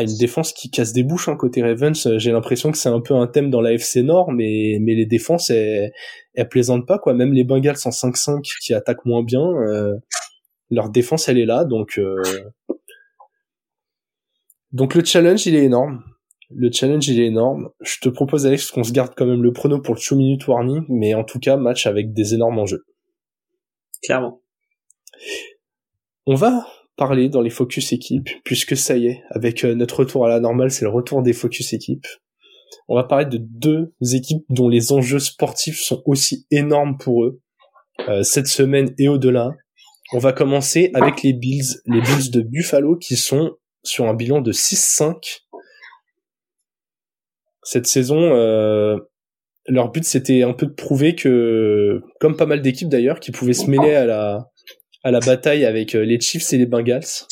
[0.00, 2.06] à une défense qui casse des bouches hein, côté Ravens.
[2.06, 4.94] Euh, j'ai l'impression que c'est un peu un thème dans la FC Nord, mais mais
[4.94, 5.92] les défenses elles,
[6.34, 7.14] elles plaisantent pas quoi.
[7.14, 9.96] Même les Bengals en 5-5 qui attaquent moins bien, euh,
[10.70, 12.22] leur défense elle est là, donc euh...
[14.72, 16.02] donc le challenge il est énorme.
[16.52, 17.70] Le challenge il est énorme.
[17.80, 20.48] Je te propose Alex qu'on se garde quand même le prono pour le 2 minute
[20.48, 22.84] warning, mais en tout cas match avec des énormes enjeux.
[24.02, 24.40] Clairement.
[26.26, 26.66] On va
[27.00, 30.38] parler dans les focus équipes, puisque ça y est, avec euh, notre retour à la
[30.38, 32.06] normale, c'est le retour des focus équipes.
[32.88, 37.40] On va parler de deux équipes dont les enjeux sportifs sont aussi énormes pour eux,
[38.10, 39.52] euh, cette semaine et au-delà.
[40.12, 44.42] On va commencer avec les Bills, les Bills de Buffalo qui sont sur un bilan
[44.42, 45.46] de 6-5.
[47.62, 48.98] Cette saison, euh,
[49.66, 53.54] leur but c'était un peu de prouver que, comme pas mal d'équipes d'ailleurs, qui pouvaient
[53.54, 54.49] se mêler à la,
[55.02, 57.26] à la bataille avec euh, les Chiefs et les Bengals.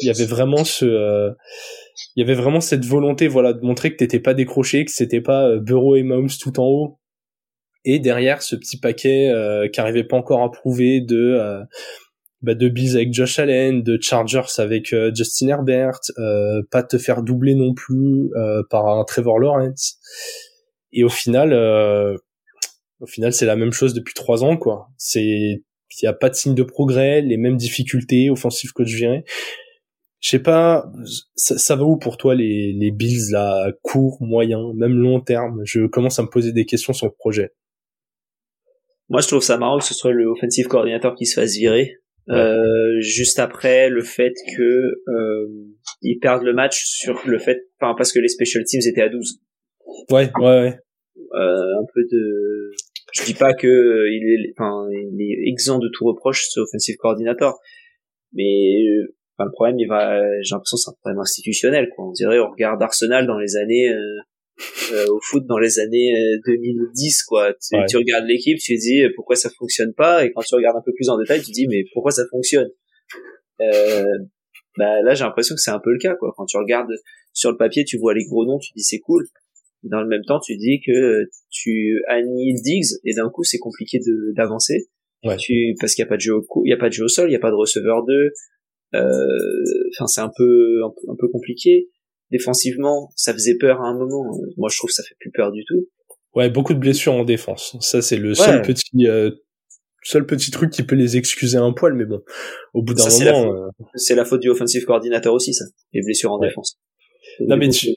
[0.00, 1.30] il y avait vraiment ce, euh,
[2.16, 5.20] il y avait vraiment cette volonté, voilà, de montrer que t'étais pas décroché, que c'était
[5.20, 6.98] pas euh, Bureau et Mahomes tout en haut,
[7.84, 11.62] et derrière ce petit paquet euh, qui arrivait pas encore à prouver de
[12.40, 16.00] bah, de Bills avec Josh Allen, de Chargers avec Justin Herbert,
[16.70, 18.30] pas te faire doubler non plus
[18.68, 19.98] par un Trevor Lawrence.
[20.92, 21.52] Et au final,
[23.00, 24.88] au final, c'est la même chose depuis trois ans, quoi.
[24.96, 25.62] C'est,
[26.00, 29.22] il y a pas de signe de progrès, les mêmes difficultés, offensives que je viens.
[30.20, 30.90] Je sais pas,
[31.34, 35.62] ça, ça, va où pour toi les, les Bills là, court, moyen, même long terme?
[35.64, 37.50] Je commence à me poser des questions sur le projet.
[39.08, 41.96] Moi, je trouve ça marrant que ce soit le offensive coordinateur qui se fasse virer.
[42.28, 44.62] Euh, juste après le fait que
[45.08, 45.48] euh,
[46.02, 49.08] ils perdent le match sur le fait, enfin parce que les special teams étaient à
[49.08, 49.40] 12.
[50.10, 50.78] Ouais, ouais, ouais.
[51.34, 52.70] Euh, un peu de
[53.12, 56.60] je dis pas que euh, il est, enfin, il est exempt de tout reproche, ce
[56.60, 57.60] offensive coordinator.
[58.32, 61.88] Mais euh, enfin, le problème, il va, j'ai l'impression, c'est un problème institutionnel.
[61.94, 62.08] Quoi.
[62.08, 66.12] On dirait, on regarde Arsenal dans les années euh, au foot dans les années
[66.46, 67.52] 2010, quoi.
[67.54, 70.82] Tu, tu regardes l'équipe, tu dis pourquoi ça fonctionne pas, et quand tu regardes un
[70.84, 72.68] peu plus en détail, tu dis mais pourquoi ça fonctionne?
[73.60, 74.04] Euh,
[74.78, 76.32] bah là, j'ai l'impression que c'est un peu le cas, quoi.
[76.36, 76.92] Quand tu regardes
[77.32, 79.26] sur le papier, tu vois les gros noms, tu dis c'est cool
[79.82, 83.98] dans le même temps, tu dis que tu annihiles Diggs et d'un coup, c'est compliqué
[83.98, 84.88] de d'avancer.
[85.24, 85.36] Ouais.
[85.36, 87.04] Tu parce qu'il y a pas de jeu au il y a pas de jeu
[87.04, 88.12] au sol, il y a pas de receveur 2.
[88.94, 89.00] Euh,
[89.94, 91.88] enfin, c'est un peu, un peu compliqué.
[92.30, 94.24] Défensivement, ça faisait peur à un moment.
[94.56, 95.86] Moi, je trouve que ça fait plus peur du tout.
[96.34, 97.76] Ouais, beaucoup de blessures en défense.
[97.80, 99.30] Ça, c'est le seul petit euh,
[100.02, 102.22] seul petit truc qui peut les excuser un poil, mais bon,
[102.74, 106.32] au bout d'un moment, euh, c'est la, faute du offensive coordinateur aussi, ça, les blessures
[106.32, 106.78] en défense.
[107.40, 107.88] Non mais tu,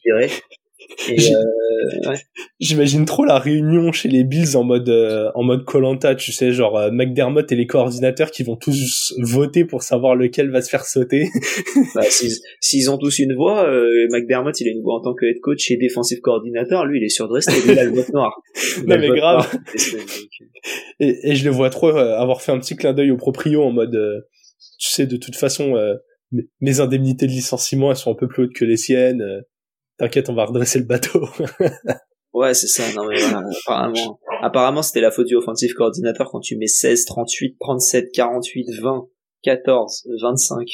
[1.09, 2.13] euh,
[2.59, 6.51] J'imagine trop la réunion chez les Bills en mode euh, en mode Colanta, tu sais,
[6.51, 10.69] genre euh, McDermott et les coordinateurs qui vont tous voter pour savoir lequel va se
[10.69, 11.27] faire sauter.
[11.95, 12.01] bah,
[12.61, 13.69] S'ils ont tous une voix,
[14.11, 17.03] McDermott il a une voix en tant que head coach et défensif coordinateur, lui il
[17.03, 18.41] est de rester, il a le vote noir.
[18.85, 19.49] non mais grave.
[20.99, 23.71] et, et, je le vois trop avoir fait un petit clin d'œil au proprio en
[23.71, 23.97] mode,
[24.79, 25.75] tu sais, de toute façon,
[26.61, 29.43] mes indemnités de licenciement elles sont un peu plus hautes que les siennes
[29.97, 31.27] T'inquiète, on va redresser le bateau.
[32.33, 32.83] ouais, c'est ça.
[32.93, 37.57] Non, mais apparemment, apparemment, c'était la faute du offensive coordinateur quand tu mets 16, 38,
[37.59, 39.07] 37, 48, 20,
[39.43, 40.67] 14, 25,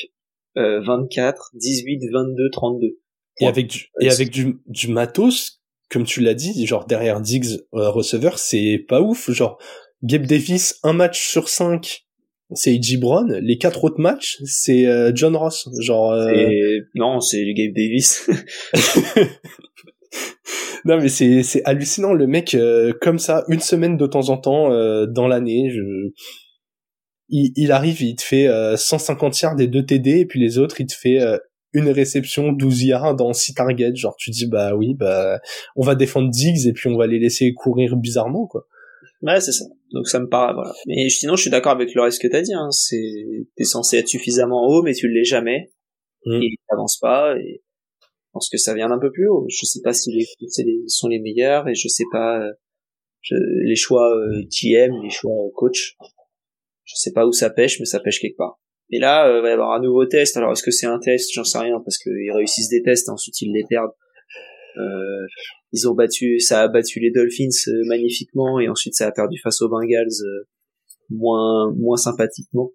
[0.58, 2.98] euh, 24, 18, 22, 32.
[3.40, 7.60] Et avec du, et avec du, du matos, comme tu l'as dit, genre derrière Diggs
[7.74, 9.30] euh, receveur, c'est pas ouf.
[9.32, 9.60] Genre
[10.04, 12.06] Gabe Davis, un match sur cinq
[12.54, 12.98] c'est E.J.
[12.98, 13.40] Brown.
[13.42, 15.70] Les quatre autres matchs, c'est euh, John Ross.
[15.80, 16.12] Genre.
[16.12, 16.32] Euh...
[16.96, 18.30] Non, c'est Gabe Davis.
[20.86, 24.38] non mais c'est c'est hallucinant le mec euh, comme ça une semaine de temps en
[24.38, 25.70] temps euh, dans l'année.
[25.70, 25.82] Je...
[27.34, 30.82] Il, il, arrive, il te fait 150 yards des deux TD et puis les autres
[30.82, 31.20] il te fait
[31.72, 33.96] une réception 12 yards dans 6 targets.
[33.96, 35.40] Genre tu dis bah oui bah
[35.78, 38.68] on va défendre Diggs et puis on va les laisser courir bizarrement quoi.
[39.22, 39.66] Ouais c'est ça.
[39.92, 40.74] Donc ça me paraît voilà.
[40.88, 42.54] Mais sinon je suis d'accord avec le reste que t'as dit.
[42.54, 42.72] Hein.
[42.72, 45.72] C'est t'es censé être suffisamment haut, mais tu l'es jamais.
[46.26, 46.42] Mm.
[46.42, 47.36] Et t'avances pas.
[47.38, 47.62] Et
[48.02, 49.46] je pense que ça vient d'un peu plus haut.
[49.50, 52.52] Je sais pas si les, les sont les meilleurs et je sais pas euh,
[53.22, 55.98] je, les choix euh, GM, les choix coach.
[56.84, 58.60] Je sais pas où ça pêche, mais ça pêche quelque part.
[58.90, 60.36] Et là, euh, il va y avoir un nouveau test.
[60.38, 61.32] Alors est-ce que c'est un test?
[61.34, 63.92] J'en sais rien parce qu'ils réussissent des tests, et ensuite ils les perdent.
[64.78, 65.28] Euh,
[65.72, 69.40] ils ont battu, ça a battu les Dolphins euh, magnifiquement et ensuite ça a perdu
[69.42, 70.48] face aux Bengals euh,
[71.10, 72.72] moins moins sympathiquement.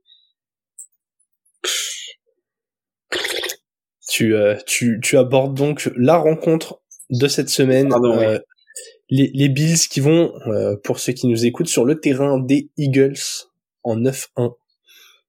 [4.08, 4.34] Tu,
[4.66, 6.80] tu, tu abordes donc la rencontre
[7.10, 7.92] de cette semaine.
[9.10, 10.32] les, les Bills qui vont,
[10.84, 13.18] pour ceux qui nous écoutent, sur le terrain des Eagles
[13.82, 14.54] en 9-1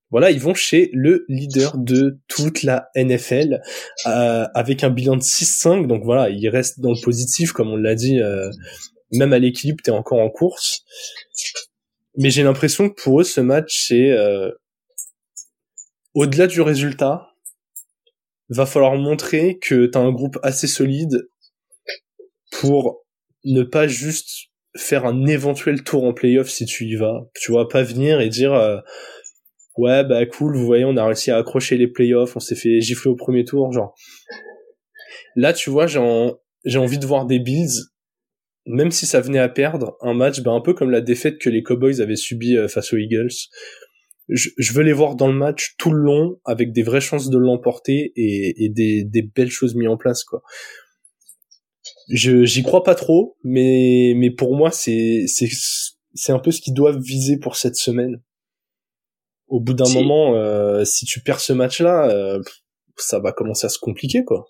[0.10, 3.62] voilà, ils vont chez le leader de toute la NFL
[4.06, 5.88] euh, avec un bilan de 6-5.
[5.88, 8.22] Donc voilà, ils restent dans le positif, comme on l'a dit.
[8.22, 8.50] Euh,
[9.12, 10.84] même à l'équilibre, t'es encore en course.
[12.16, 14.52] Mais j'ai l'impression que pour eux, ce match, c'est euh,
[16.14, 17.28] au-delà du résultat,
[18.50, 21.28] va falloir montrer que t'as un groupe assez solide
[22.52, 23.06] pour
[23.44, 27.28] ne pas juste faire un éventuel tour en playoff si tu y vas.
[27.36, 28.80] Tu vois, pas venir et dire euh,
[29.78, 32.82] ouais bah cool vous voyez on a réussi à accrocher les playoffs on s'est fait
[32.82, 33.96] gifler au premier tour genre.
[35.36, 36.00] Là tu vois j'ai
[36.66, 37.88] j'ai envie de voir des Bills
[38.68, 41.50] même si ça venait à perdre un match bah, un peu comme la défaite que
[41.50, 43.32] les Cowboys avaient subi euh, face aux Eagles.
[44.30, 47.30] Je, je, veux les voir dans le match tout le long avec des vraies chances
[47.30, 50.42] de l'emporter et, et des, des belles choses mises en place quoi.
[52.10, 55.48] Je j'y crois pas trop mais mais pour moi c'est c'est
[56.14, 58.22] c'est un peu ce qu'ils doivent viser pour cette semaine
[59.48, 62.42] au bout d'un moment, euh, si tu perds ce match-là, euh,
[62.98, 64.48] ça va commencer à se compliquer, quoi.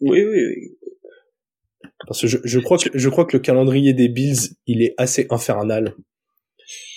[0.00, 0.78] Oui, oui, oui.
[2.06, 4.94] Parce que je, je crois que je crois que le calendrier des Bills, il est
[4.96, 5.94] assez infernal.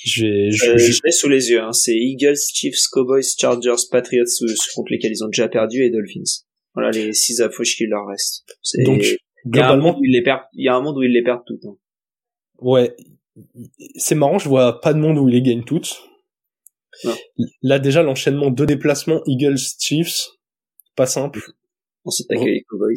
[0.04, 1.62] Je, je, Euh, je- l'ai sous les yeux.
[1.62, 1.72] Hein.
[1.74, 6.44] C'est Eagles, Chiefs, Cowboys, Chargers, Patriots, euh, contre lesquels ils ont déjà perdu, et Dolphins.
[6.74, 8.46] Voilà les six affiches qui leur restent.
[8.86, 10.44] Donc il globalement, ils les perdent.
[10.54, 11.66] Il y a un monde où ils les perdent toutes.
[11.66, 11.76] hein.
[12.60, 12.96] ouais,
[13.96, 16.02] c'est marrant, je vois pas de monde où il les gagne toutes.
[17.04, 17.15] Non.
[17.62, 20.27] Là déjà l'enchaînement de déplacements Eagles Chiefs,
[20.95, 21.41] pas simple.
[22.04, 22.95] Ensuite, les Cowboys.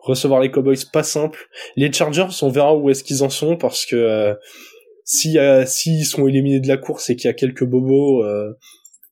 [0.00, 1.38] recevoir les Cowboys pas simple.
[1.76, 4.34] Les Chargers, on verra où est-ce qu'ils en sont parce que euh,
[5.04, 8.52] si euh, s'ils sont éliminés de la course et qu'il y a quelques bobos, euh,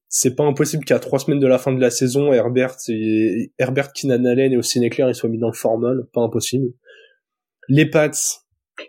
[0.09, 3.93] c'est pas impossible qu'à trois semaines de la fin de la saison, Herbert et Herbert
[3.93, 6.73] Keenan Allen et Austin Eckler ils soient mis dans le formol, pas impossible.
[7.69, 8.11] Les Pats,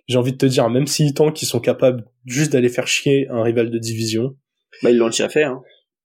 [0.08, 3.28] j'ai envie de te dire, même s'ils tankent, qu'ils sont capables juste d'aller faire chier
[3.30, 4.36] un rival de division.
[4.84, 5.44] Bah, ils l'ont déjà fait.
[5.44, 5.62] Hein.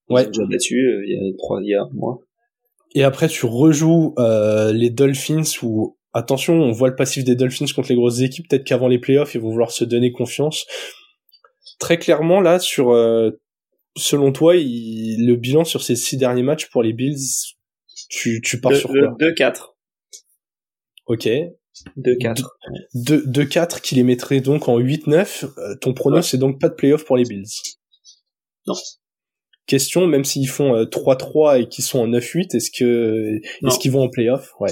[0.09, 0.27] Ils Ouais.
[0.27, 2.19] ont déjà battu euh, il y a trois, il y a un mois.
[2.95, 7.67] Et après, tu rejoues euh, les Dolphins où, attention, on voit le passif des Dolphins
[7.75, 8.49] contre les grosses équipes.
[8.49, 10.65] Peut-être qu'avant les playoffs, ils vont vouloir se donner confiance.
[11.79, 13.31] Très clairement, là, sur, euh,
[13.97, 17.19] selon toi, il- le bilan sur ces six derniers matchs pour les Bills,
[18.09, 19.15] tu, tu pars Deux- sur quoi?
[19.19, 19.77] 2-4.
[21.07, 21.29] Ok.
[21.97, 22.57] 2-4.
[22.95, 25.45] 2-4 qui les mettrait donc en 8-9.
[25.59, 27.45] Euh, ton prono, c'est donc pas de playoffs pour les Bills.
[28.67, 28.75] Non.
[29.67, 33.91] Question, même s'ils font euh, 3-3 et qu'ils sont en 9-8, est-ce que est-ce qu'ils
[33.91, 34.71] vont en playoffs Ouais.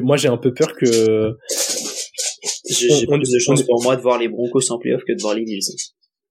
[0.00, 0.86] Moi, j'ai un peu peur que
[2.68, 5.34] J'ai plus de est- pour moi de voir les Broncos en playoff que de voir
[5.34, 5.60] les Bills.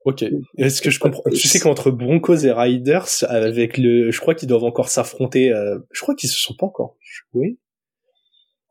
[0.05, 0.23] Ok.
[0.57, 1.23] Est-ce que je comprends?
[1.31, 5.51] Tu sais qu'entre Broncos et Riders, avec le, je crois qu'ils doivent encore s'affronter.
[5.51, 7.57] euh, Je crois qu'ils se sont pas encore joués.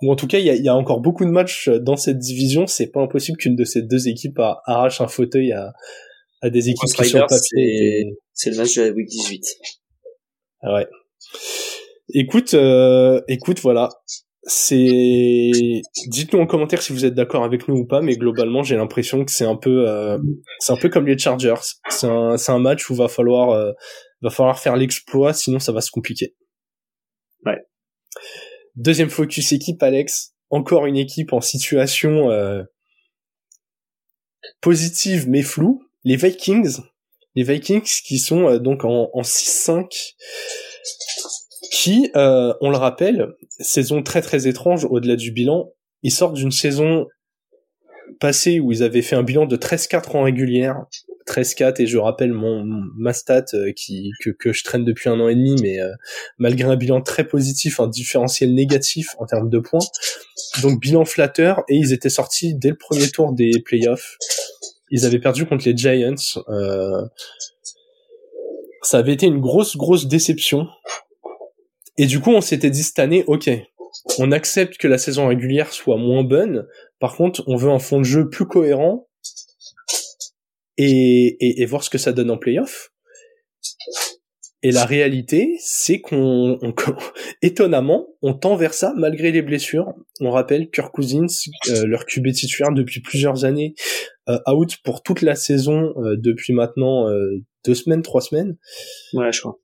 [0.03, 1.97] Ou en tout cas, il y a, il y a encore beaucoup de matchs dans
[1.97, 2.67] cette division.
[2.67, 5.73] C'est pas impossible qu'une de ces deux équipes arrache un fauteuil à,
[6.45, 8.17] à des équipes qui sur le papier.
[8.35, 9.43] C'est le match de la week 18.
[10.61, 10.87] Ah Ouais.
[12.13, 13.89] Écoute, euh, écoute, voilà.
[14.43, 15.51] C'est.
[16.07, 19.25] Dites-nous en commentaire si vous êtes d'accord avec nous ou pas, mais globalement, j'ai l'impression
[19.25, 20.19] que c'est un peu, euh,
[20.59, 21.55] c'est un peu comme les Chargers.
[21.89, 23.73] C'est un, c'est un match où va falloir, euh,
[24.21, 26.35] va falloir faire l'exploit, sinon ça va se compliquer.
[27.47, 27.59] Ouais.
[28.77, 30.35] Deuxième focus équipe, Alex.
[30.51, 32.63] Encore une équipe en situation euh,
[34.61, 35.84] positive mais floue.
[36.05, 36.81] Les Vikings.
[37.35, 40.15] Les Vikings qui sont euh, donc en, en 6-5
[41.73, 45.73] qui, euh, on le rappelle, saison très très étrange au-delà du bilan.
[46.03, 47.07] Ils sortent d'une saison
[48.21, 50.85] passée où ils avaient fait un bilan de 13-4 en régulière.
[51.27, 52.65] 13-4 et je rappelle mon
[52.99, 55.79] ma stat euh, qui que, que je traîne depuis un an et demi mais
[56.37, 59.87] malgré un bilan très positif un différentiel négatif en termes de points
[60.61, 64.19] donc bilan flatteur et ils étaient sortis dès le premier tour des playoffs
[64.95, 66.15] ils avaient perdu contre les Giants
[66.49, 67.03] euh,
[68.83, 70.67] ça avait été une grosse grosse déception
[71.97, 73.51] et du coup, on s'était dit cette année, ok,
[74.19, 76.67] on accepte que la saison régulière soit moins bonne.
[76.99, 79.09] Par contre, on veut un fond de jeu plus cohérent
[80.77, 82.91] et, et, et voir ce que ça donne en playoff.
[84.65, 86.75] Et la réalité, c'est qu'on, on-
[87.43, 89.93] étonnamment, on tend vers ça malgré les blessures.
[90.21, 91.27] On rappelle Kirk Cousins,
[91.69, 93.75] euh, leur QB titulaire depuis plusieurs années,
[94.29, 98.57] euh, out pour toute la saison euh, depuis maintenant euh, deux semaines, trois semaines.
[99.13, 99.59] Ouais, je crois.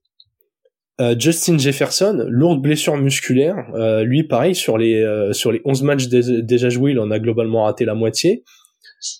[0.99, 3.55] Euh, Justin Jefferson, lourde blessure musculaire.
[3.73, 7.09] Euh, lui, pareil, sur les euh, sur les 11 matchs dé- déjà joués, il en
[7.09, 8.43] a globalement raté la moitié.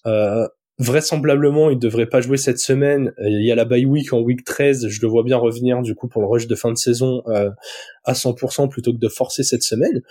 [0.05, 0.47] Euh,
[0.81, 3.13] vraisemblablement, il devrait pas jouer cette semaine.
[3.19, 4.87] Euh, Il y a la bye week en week 13.
[4.87, 7.49] Je le vois bien revenir du coup pour le rush de fin de saison euh,
[8.03, 10.01] à 100% plutôt que de forcer cette semaine.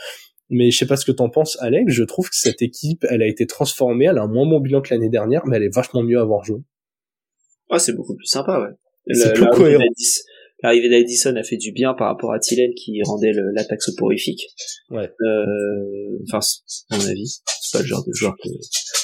[0.49, 1.93] Mais je sais pas ce que t'en penses, Alex.
[1.93, 4.07] Je trouve que cette équipe, elle a été transformée.
[4.07, 6.23] Elle a un moins bon bilan que l'année dernière, mais elle est vachement mieux à
[6.23, 6.59] avoir joué.
[7.71, 9.15] Ah, c'est beaucoup plus sympa, ouais.
[9.15, 9.85] C'est plus l'arrivée cohérent.
[10.63, 14.43] L'arrivée d'Addison a fait du bien par rapport à Thielen qui rendait l'attaque soporifique.
[14.91, 15.09] Ouais.
[15.25, 18.49] Euh, enfin, c'est- à mon avis, c'est pas le genre de joueur que...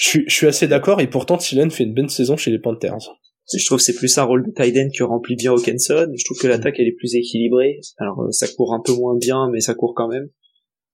[0.06, 1.00] Je suis, je suis assez d'accord.
[1.00, 3.18] Et pourtant, Thielen fait une bonne saison chez les Panthers.
[3.52, 6.12] Je trouve que c'est plus un rôle de tight end que remplit bien Hawkinson.
[6.16, 7.80] Je trouve que l'attaque elle est plus équilibrée.
[7.98, 10.28] Alors euh, ça court un peu moins bien, mais ça court quand même.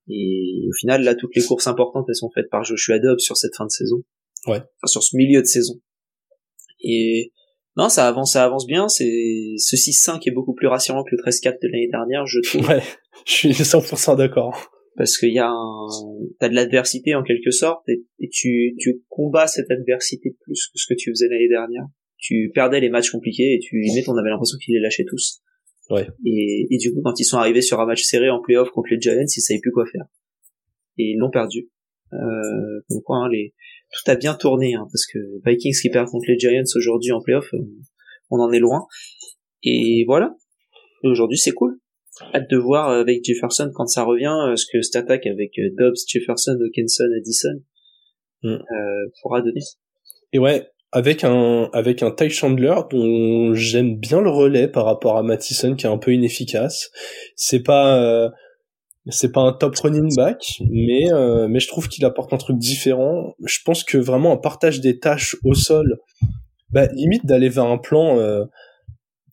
[0.09, 3.37] Et au final, là, toutes les courses importantes, elles sont faites par Joshua Dobbs sur
[3.37, 3.99] cette fin de saison.
[4.47, 4.57] Ouais.
[4.57, 5.75] Enfin, sur ce milieu de saison.
[6.83, 7.33] Et
[7.77, 8.89] non, ça avance, ça avance bien.
[8.89, 12.67] C'est ce 6-5 est beaucoup plus rassurant que le 13-4 de l'année dernière, je trouve,
[12.67, 12.83] Ouais,
[13.27, 14.72] je suis 100% d'accord.
[14.97, 15.89] Parce qu'il y a un,
[16.39, 20.79] t'as de l'adversité en quelque sorte, et, et tu, tu combats cette adversité plus que
[20.79, 21.87] ce que tu faisais l'année dernière.
[22.19, 25.41] Tu perdais les matchs compliqués et tu on avait l'impression qu'ils les lâchaient tous.
[25.91, 26.07] Ouais.
[26.25, 28.91] Et, et du coup, quand ils sont arrivés sur un match serré en playoff contre
[28.91, 30.05] les Giants, ils savaient plus quoi faire.
[30.99, 31.69] Et ils l'ont perdu.
[32.13, 33.55] Euh, donc quoi, hein, les,
[33.91, 37.21] tout a bien tourné, hein, parce que Vikings qui perdent contre les Giants aujourd'hui en
[37.21, 37.59] playoff, euh,
[38.31, 38.87] on en est loin.
[39.65, 40.37] Et voilà.
[41.03, 41.81] Et aujourd'hui, c'est cool.
[42.35, 46.59] Hâte de voir avec Jefferson quand ça revient ce que cette attaque avec Dobbs, Jefferson,
[46.63, 47.63] Hawkinson, Addison
[48.43, 48.59] mm.
[49.23, 49.61] pourra donner.
[50.33, 55.17] Et ouais, avec un avec un Ty Chandler dont j'aime bien le relais par rapport
[55.17, 56.91] à Mattison qui est un peu inefficace.
[57.35, 58.31] C'est pas
[59.11, 62.59] c'est pas un top running back, mais euh, mais je trouve qu'il apporte un truc
[62.59, 63.35] différent.
[63.45, 65.99] Je pense que vraiment un partage des tâches au sol,
[66.71, 68.45] bah, limite d'aller vers un plan, euh,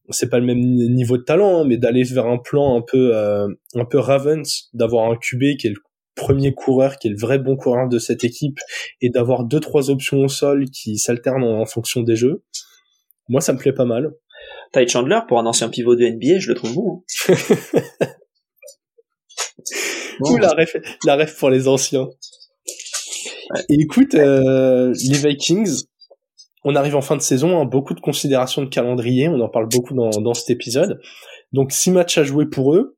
[0.10, 3.16] c'est pas le même niveau de talent, hein, mais d'aller vers un plan un peu
[3.16, 5.82] euh, un peu Ravens, d'avoir un QB qui est le
[6.16, 8.60] premier coureur, qui est le vrai bon coureur de cette équipe,
[9.02, 12.44] et d'avoir deux trois options au sol qui s'alternent en, fonction des jeux.
[13.28, 14.12] Moi, ça me plaît pas mal.
[14.74, 17.04] Ty Chandler pour un ancien pivot de NBA, je le trouve bon.
[17.30, 17.36] Hein.
[20.22, 22.08] Ou la ref, la ref pour les anciens.
[23.70, 25.84] Et écoute, euh, les Vikings,
[26.64, 29.68] on arrive en fin de saison, hein, beaucoup de considérations de calendrier, on en parle
[29.70, 31.00] beaucoup dans, dans cet épisode.
[31.54, 32.98] Donc six matchs à jouer pour eux.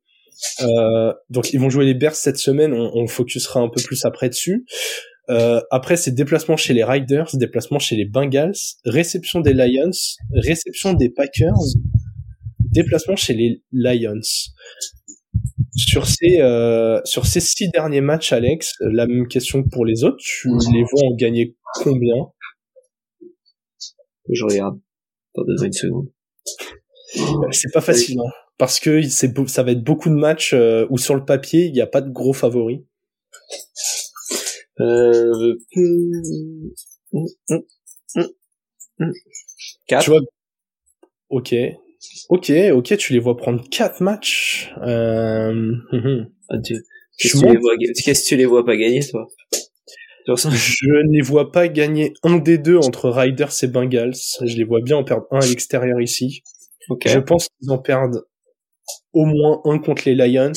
[0.62, 4.06] Euh, donc ils vont jouer les Bears cette semaine, on, on focusera un peu plus
[4.06, 4.66] après dessus.
[5.30, 8.54] Euh, après, c'est déplacement chez les Riders, déplacement chez les Bengals,
[8.86, 9.92] réception des Lions,
[10.34, 11.54] réception des Packers,
[12.72, 14.20] déplacement chez les Lions.
[15.78, 20.04] Sur ces euh, sur ces six derniers matchs, Alex, la même question que pour les
[20.04, 20.18] autres.
[20.20, 22.28] Tu les vois en gagner combien?
[24.32, 24.80] Je regarde.
[25.36, 26.08] Attends, une seconde.
[27.52, 30.98] C'est pas facile, hein, parce que c'est ça va être beaucoup de matchs euh, où
[30.98, 32.80] sur le papier il n'y a pas de gros favoris.
[34.80, 35.56] Euh...
[39.88, 40.22] Tu vois
[41.30, 41.54] Ok.
[42.30, 44.74] Ok, ok, tu les vois prendre quatre matchs.
[44.82, 45.74] Euh...
[47.18, 49.28] Qu'est-ce que tu les vois pas gagner, toi?
[50.52, 54.16] Je ne les vois pas gagner un des deux entre Riders et Bengals.
[54.42, 56.44] Je les vois bien en perdre un à l'extérieur ici.
[57.06, 58.24] Je pense qu'ils en perdent
[59.14, 60.52] au moins un contre les Lions.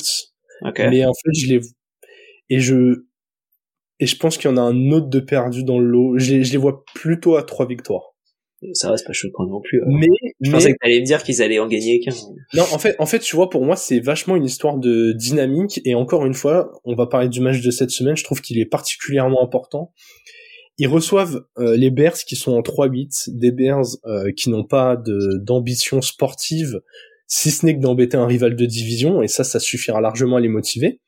[0.91, 1.61] Mais en fait, je les
[2.51, 3.05] et je
[4.01, 6.19] et je pense qu'il y en a un autre de perdu dans le lot.
[6.19, 8.14] Je les, je les vois plutôt à trois victoires
[8.73, 9.83] ça reste pas choquant non plus.
[9.87, 10.07] Mais
[10.41, 12.13] je pensais que t'allais me dire qu'ils allaient en gagner qu'un.
[12.55, 15.81] Non, en fait, en fait, tu vois, pour moi, c'est vachement une histoire de dynamique.
[15.85, 18.17] Et encore une fois, on va parler du match de cette semaine.
[18.17, 19.93] Je trouve qu'il est particulièrement important.
[20.79, 24.97] Ils reçoivent euh, les Bears qui sont en 3-8, des Bears euh, qui n'ont pas
[24.97, 26.81] d'ambition sportive,
[27.29, 29.23] si ce n'est que d'embêter un rival de division.
[29.23, 31.01] Et ça, ça suffira largement à les motiver.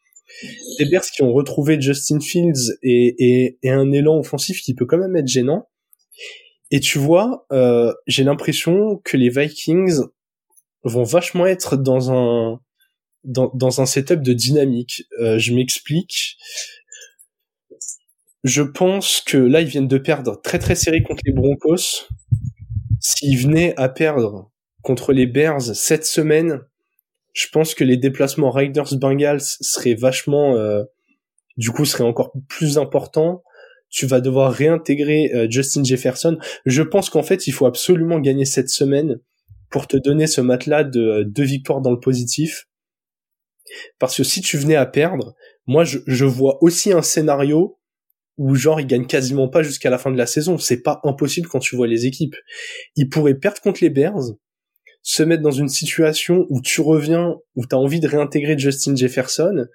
[0.78, 4.86] Des Bears qui ont retrouvé Justin Fields et, et, et un élan offensif qui peut
[4.86, 5.68] quand même être gênant.
[6.70, 10.00] Et tu vois, euh, j'ai l'impression que les Vikings
[10.82, 12.60] vont vachement être dans un
[13.24, 15.04] dans, dans un setup de dynamique.
[15.20, 16.36] Euh, je m'explique.
[18.44, 22.08] Je pense que là, ils viennent de perdre très très serré contre les Broncos.
[23.00, 24.50] S'ils venaient à perdre
[24.82, 26.60] contre les Bears cette semaine,
[27.32, 30.84] je pense que les déplacements Riders-Bengals seraient vachement, euh,
[31.56, 33.42] du coup, seraient encore plus importants
[33.90, 36.38] tu vas devoir réintégrer euh, Justin Jefferson.
[36.64, 39.20] Je pense qu'en fait, il faut absolument gagner cette semaine
[39.70, 42.66] pour te donner ce matelas de euh, deux victoires dans le positif.
[43.98, 45.34] Parce que si tu venais à perdre,
[45.66, 47.78] moi, je, vois aussi un scénario
[48.38, 50.58] où genre ils gagnent quasiment pas jusqu'à la fin de la saison.
[50.58, 52.36] C'est pas impossible quand tu vois les équipes.
[52.94, 54.34] Ils pourraient perdre contre les Bears,
[55.02, 58.94] se mettre dans une situation où tu reviens, où tu as envie de réintégrer Justin
[58.94, 59.66] Jefferson,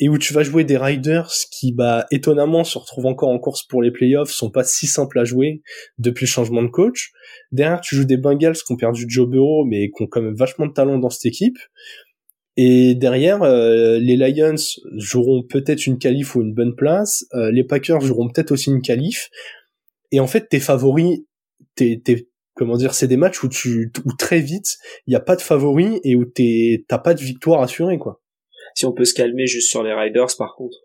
[0.00, 3.62] et où tu vas jouer des Riders qui, bah, étonnamment, se retrouvent encore en course
[3.64, 5.62] pour les playoffs, sont pas si simples à jouer
[5.98, 7.12] depuis le changement de coach.
[7.52, 10.34] Derrière, tu joues des Bengals qui ont perdu Joe Burrow, mais qui ont quand même
[10.34, 11.58] vachement de talent dans cette équipe.
[12.56, 14.54] Et derrière, euh, les Lions
[14.96, 17.24] joueront peut-être une qualif ou une bonne place.
[17.34, 19.28] Euh, les Packers joueront peut-être aussi une qualif.
[20.12, 21.20] Et en fait, tes favoris,
[21.74, 24.76] tes, tes comment dire, c'est des matchs où tu, où très vite,
[25.06, 28.20] il n'y a pas de favoris et où t'es, t'as pas de victoire assurée, quoi.
[28.74, 30.76] Si on peut se calmer juste sur les Riders, par contre,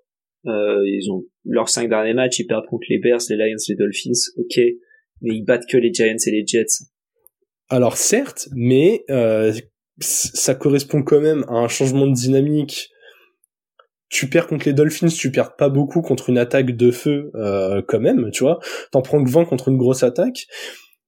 [0.45, 3.75] euh, ils ont leurs cinq derniers matchs, ils perdent contre les Bears, les Lions, les
[3.75, 4.57] Dolphins, ok,
[5.21, 6.85] mais ils battent que les Giants et les Jets.
[7.67, 9.53] Alors certes, mais euh,
[9.99, 12.89] ça correspond quand même à un changement de dynamique.
[14.09, 17.83] Tu perds contre les Dolphins, tu perds pas beaucoup contre une attaque de feu euh,
[17.87, 18.59] quand même, tu vois.
[18.91, 20.47] T'en prends que 20 contre une grosse attaque.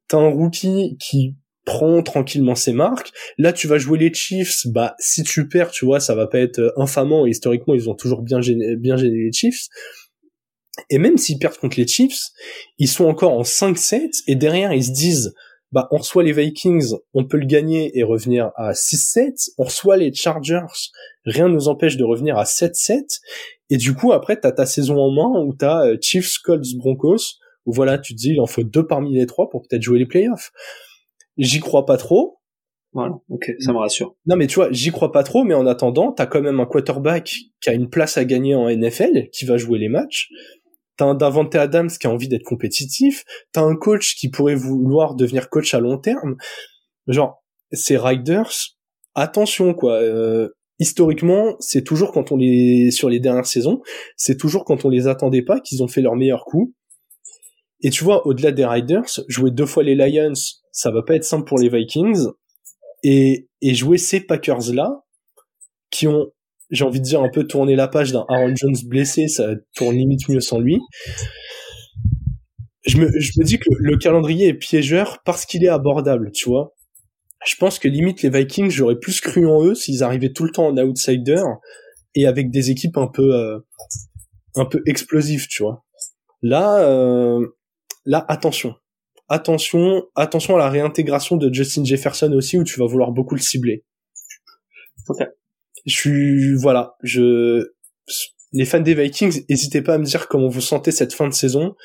[0.07, 1.35] T'as un rookie qui
[1.65, 3.11] prend tranquillement ses marques.
[3.37, 4.65] Là, tu vas jouer les Chiefs.
[4.67, 7.25] Bah, si tu perds, tu vois, ça va pas être euh, infamant.
[7.25, 9.67] Historiquement, ils ont toujours bien gêné, bien gêné les Chiefs.
[10.89, 12.29] Et même s'ils perdent contre les Chiefs,
[12.77, 15.33] ils sont encore en 5-7 et derrière, ils se disent,
[15.71, 19.51] bah, on reçoit les Vikings, on peut le gagner et revenir à 6-7.
[19.57, 20.65] On reçoit les Chargers,
[21.25, 23.19] rien ne nous empêche de revenir à 7-7.
[23.69, 27.37] Et du coup, après, t'as ta saison en main où t'as euh, Chiefs, Colts, Broncos,
[27.65, 29.99] où voilà, tu te dis, il en faut deux parmi les trois pour peut-être jouer
[29.99, 30.51] les playoffs.
[31.41, 32.37] J'y crois pas trop.
[32.93, 34.15] Voilà, ok, ça me rassure.
[34.27, 36.65] Non, mais tu vois, j'y crois pas trop, mais en attendant, t'as quand même un
[36.65, 40.29] quarterback qui a une place à gagner en NFL, qui va jouer les matchs.
[40.97, 43.23] T'as un Davante Adams qui a envie d'être compétitif.
[43.53, 46.35] T'as un coach qui pourrait vouloir devenir coach à long terme.
[47.07, 48.51] Genre, ces Riders,
[49.15, 49.93] attention, quoi.
[49.93, 53.81] Euh, historiquement, c'est toujours quand on les, sur les dernières saisons,
[54.15, 56.75] c'est toujours quand on les attendait pas qu'ils ont fait leur meilleur coup.
[57.79, 60.33] Et tu vois, au-delà des Riders, jouer deux fois les Lions,
[60.71, 62.27] ça va pas être simple pour les Vikings.
[63.03, 65.03] Et, et jouer ces Packers là
[65.89, 66.31] qui ont
[66.69, 69.95] j'ai envie de dire un peu tourné la page d'un Aaron Jones blessé ça tourne
[69.95, 70.79] limite mieux sans lui.
[72.85, 76.49] Je me, je me dis que le, calendrier est piégeur parce qu'il est abordable tu
[76.49, 76.73] vois.
[77.45, 80.51] Je pense que limite les Vikings j'aurais plus cru en eux s'ils arrivaient tout le
[80.51, 81.43] temps en outsider
[82.15, 83.59] et avec des équipes un peu euh,
[84.55, 85.83] un peu explosives tu vois.
[86.41, 87.45] Là euh,
[88.05, 88.75] là attention
[89.31, 93.41] attention, attention à la réintégration de Justin Jefferson aussi, où tu vas vouloir beaucoup le
[93.41, 93.83] cibler.
[95.07, 95.25] Ok.
[95.85, 97.71] Je suis, voilà, je,
[98.51, 101.33] les fans des Vikings, n'hésitez pas à me dire comment vous sentez cette fin de
[101.33, 101.75] saison.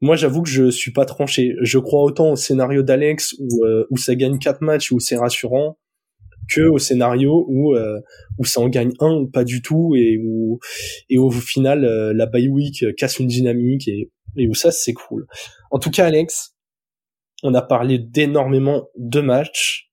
[0.00, 1.54] Moi, j'avoue que je suis pas tranché.
[1.62, 5.16] Je crois autant au scénario d'Alex où, euh, où ça gagne quatre matchs où c'est
[5.16, 5.78] rassurant
[6.48, 7.98] que au scénario où euh,
[8.38, 10.60] où ça en gagne un ou pas du tout et où
[11.08, 14.92] et au final euh, la bye week casse une dynamique et et où ça c'est
[14.92, 15.26] cool.
[15.70, 16.55] En tout cas, Alex,
[17.42, 19.90] on a parlé d'énormément de matchs.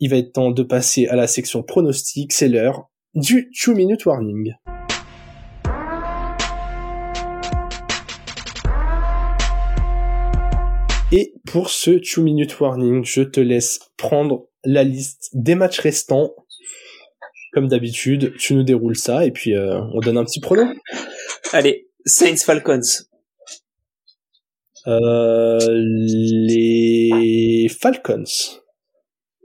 [0.00, 2.32] Il va être temps de passer à la section pronostic.
[2.32, 4.54] C'est l'heure du 2 minute warning.
[11.12, 16.34] Et pour ce 2 minute warning, je te laisse prendre la liste des matchs restants.
[17.52, 20.74] Comme d'habitude, tu nous déroules ça et puis euh, on donne un petit pronom.
[21.52, 22.80] Allez, Saints Falcons.
[24.86, 25.58] Euh,
[26.46, 28.24] les Falcons.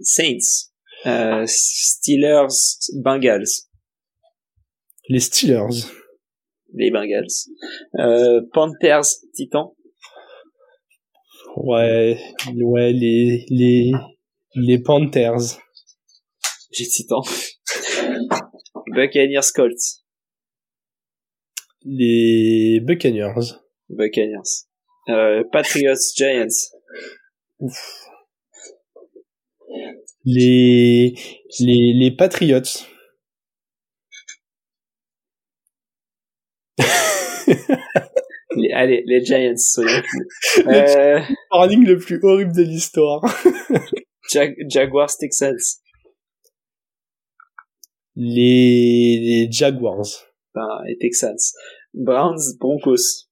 [0.02, 0.70] Saints.
[1.06, 2.48] Euh, Steelers,
[2.96, 3.48] Bengals.
[5.08, 5.88] Les Steelers.
[6.74, 7.28] Les Bengals.
[8.00, 9.72] Euh, Panthers, Titans.
[11.56, 12.20] Ouais,
[12.54, 13.92] ouais, les, les,
[14.56, 15.60] les Panthers.
[16.72, 17.24] J'ai Titans.
[18.94, 20.04] Buccaneers, Colts.
[21.84, 23.56] Les Buccaneers.
[23.90, 24.69] Buccaneers.
[25.10, 26.48] Euh, Patriots Giants.
[27.60, 28.06] Ouf.
[30.26, 31.16] Les,
[31.60, 32.62] les, les Patriots.
[38.56, 39.90] les, allez, les Giants, soyons
[40.68, 41.20] euh,
[41.52, 43.24] le plus horrible de l'histoire.
[44.70, 45.82] Jaguars Texans.
[48.16, 50.06] Les, les Jaguars.
[50.54, 51.54] Ben, les Texans.
[51.94, 53.29] Browns Broncos.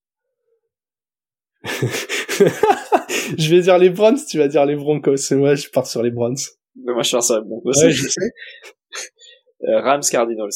[3.38, 5.15] je vais dire les Browns, tu vas dire les Broncos.
[5.32, 6.38] Moi, je pars sur les Browns.
[6.76, 7.74] Mais moi, je pars sur les Broncos.
[7.89, 8.22] je sais.
[9.63, 10.51] Euh, Rams Cardinals.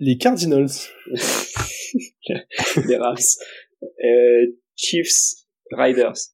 [0.00, 0.66] Les Cardinals.
[2.88, 3.16] les Rams.
[3.82, 6.32] Euh, Chiefs Riders.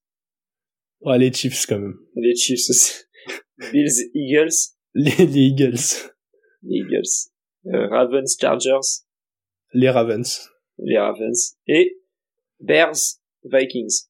[1.01, 1.99] Ouais, les Chiefs quand même.
[2.15, 3.03] Les Chiefs aussi.
[3.71, 4.73] Bills Eagles.
[4.95, 6.11] Les, les Eagles.
[6.63, 7.31] Les Eagles.
[7.67, 9.05] Euh, Ravens Chargers.
[9.75, 11.99] Les Ravens les Ravens, et
[12.61, 12.97] Bears,
[13.45, 14.07] Vikings.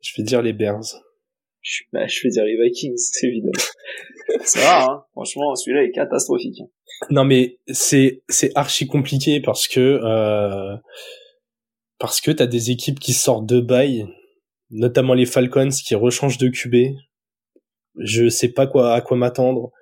[0.00, 1.02] Je vais dire les Bears.
[1.60, 3.52] Je, bah, je vais dire les Vikings, c'est évident.
[4.44, 5.04] ça va, hein.
[5.12, 6.62] Franchement, celui-là est catastrophique.
[7.10, 10.76] Non, mais c'est, c'est archi compliqué parce que, euh,
[11.98, 14.06] parce que t'as des équipes qui sortent de bail,
[14.70, 16.96] notamment les Falcons qui rechangent de QB.
[17.96, 19.72] Je sais pas quoi, à quoi m'attendre.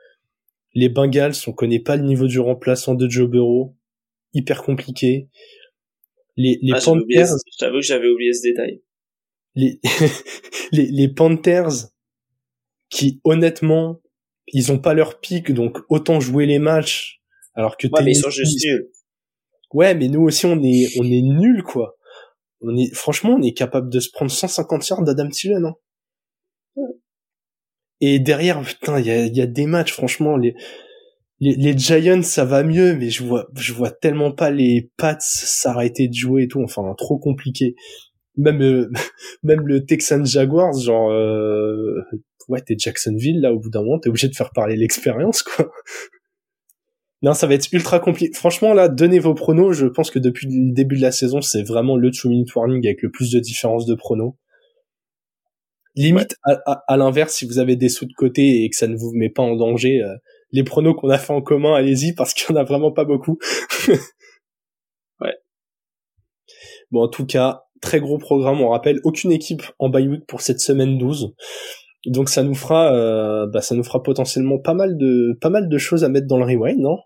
[0.75, 3.78] Les Bengals, on connaît pas le niveau du remplaçant de Joe Burrow
[4.33, 5.29] hyper compliqué.
[6.37, 7.37] Les, les ah, Panthers.
[7.53, 8.83] Je t'avoue que j'avais oublié ce détail.
[9.55, 9.81] Les,
[10.73, 11.89] les, les Panthers,
[12.91, 14.01] qui honnêtement,
[14.47, 17.21] ils ont pas leur pic, donc autant jouer les matchs.
[17.55, 18.89] Alors que ouais, mais ils sont juste nuls.
[19.73, 21.97] Ouais, mais nous aussi on est on est nuls quoi.
[22.61, 25.67] On est franchement on est capable de se prendre 150 yards d'Adam Thielen.
[26.77, 26.83] Hein.
[28.01, 30.55] Et derrière putain il y a, y a des matchs franchement les
[31.41, 36.09] les, Giants ça va mieux mais je vois je vois tellement pas les Pats s'arrêter
[36.09, 36.63] de jouer et tout.
[36.63, 37.75] Enfin trop compliqué.
[38.37, 38.91] Même euh,
[39.43, 42.03] même le Texan Jaguars genre euh,
[42.49, 45.71] ouais t'es Jacksonville là au bout d'un moment t'es obligé de faire parler l'expérience quoi.
[47.21, 49.73] Non ça va être ultra compliqué franchement là donnez vos pronos.
[49.73, 52.87] Je pense que depuis le début de la saison c'est vraiment le two minute warning
[52.87, 54.35] avec le plus de différence de pronos.
[55.97, 58.97] Limite à, à, l'inverse si vous avez des sous de côté et que ça ne
[58.97, 60.15] vous met pas en danger euh,
[60.51, 63.05] les pronos qu'on a fait en commun, allez-y parce qu'il y en a vraiment pas
[63.05, 63.39] beaucoup.
[65.21, 65.35] ouais.
[66.91, 68.61] Bon, en tout cas, très gros programme.
[68.61, 71.35] On rappelle, aucune équipe en bye week pour cette semaine 12.
[72.07, 75.69] Donc ça nous fera, euh, bah, ça nous fera potentiellement pas mal de, pas mal
[75.69, 76.99] de choses à mettre dans le rewind, non?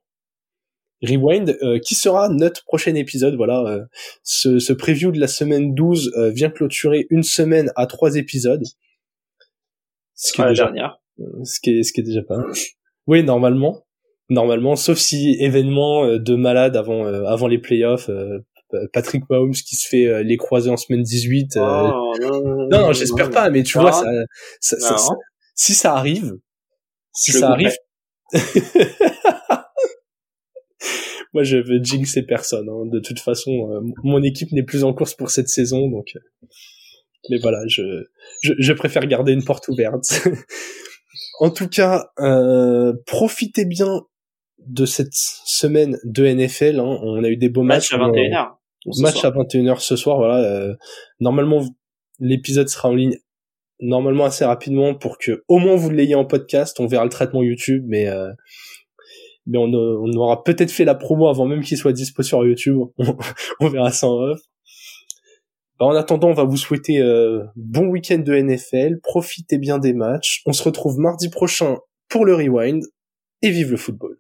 [1.03, 3.35] Rewind, euh, qui sera notre prochain épisode?
[3.35, 3.85] Voilà, euh,
[4.23, 8.65] ce, ce, preview de la semaine 12 euh, vient clôturer une semaine à trois épisodes.
[10.15, 11.01] Ce qui est déjà, dernière.
[11.43, 12.45] Ce qui est, ce qui est déjà pas.
[13.07, 13.85] Oui, normalement,
[14.29, 18.11] normalement, sauf si événement de malade avant, avant les playoffs.
[18.95, 21.57] Patrick Mahomes qui se fait les croiser en semaine 18.
[21.57, 24.05] non, non, non, j'espère pas, mais tu vois, ça,
[24.61, 24.97] ça, ça,
[25.55, 26.37] si ça arrive,
[27.13, 27.77] si ça arrive,
[31.33, 32.69] moi je veux jinxer personne.
[32.69, 32.87] Hein.
[32.87, 36.13] De toute façon, euh, mon équipe n'est plus en course pour cette saison, donc.
[36.17, 36.21] Euh,
[37.31, 37.83] mais voilà, je,
[38.43, 40.27] je, je préfère garder une porte ouverte.
[41.41, 44.03] en tout cas, euh, profitez bien
[44.59, 46.81] de cette semaine de NFL.
[46.81, 46.99] Hein.
[47.03, 47.93] On a eu des beaux matchs.
[47.93, 48.51] Match à 21h.
[49.01, 50.19] Match à 21h ce soir.
[50.19, 50.39] Voilà.
[50.39, 50.75] Euh,
[51.21, 51.65] normalement,
[52.19, 53.17] l'épisode sera en ligne
[53.81, 56.79] normalement assez rapidement pour que au moins vous l'ayez en podcast.
[56.81, 58.31] On verra le traitement YouTube, mais euh,
[59.47, 62.79] mais on, on aura peut-être fait la promo avant même qu'il soit dispo sur YouTube.
[63.61, 64.41] on, verra ça en off.
[65.83, 69.01] Bah, en attendant, on va vous souhaiter euh, bon week-end de NFL.
[69.03, 70.41] Profitez bien des matchs.
[70.47, 71.79] On se retrouve mardi prochain
[72.09, 72.85] pour le rewind
[73.43, 74.17] et vive le football.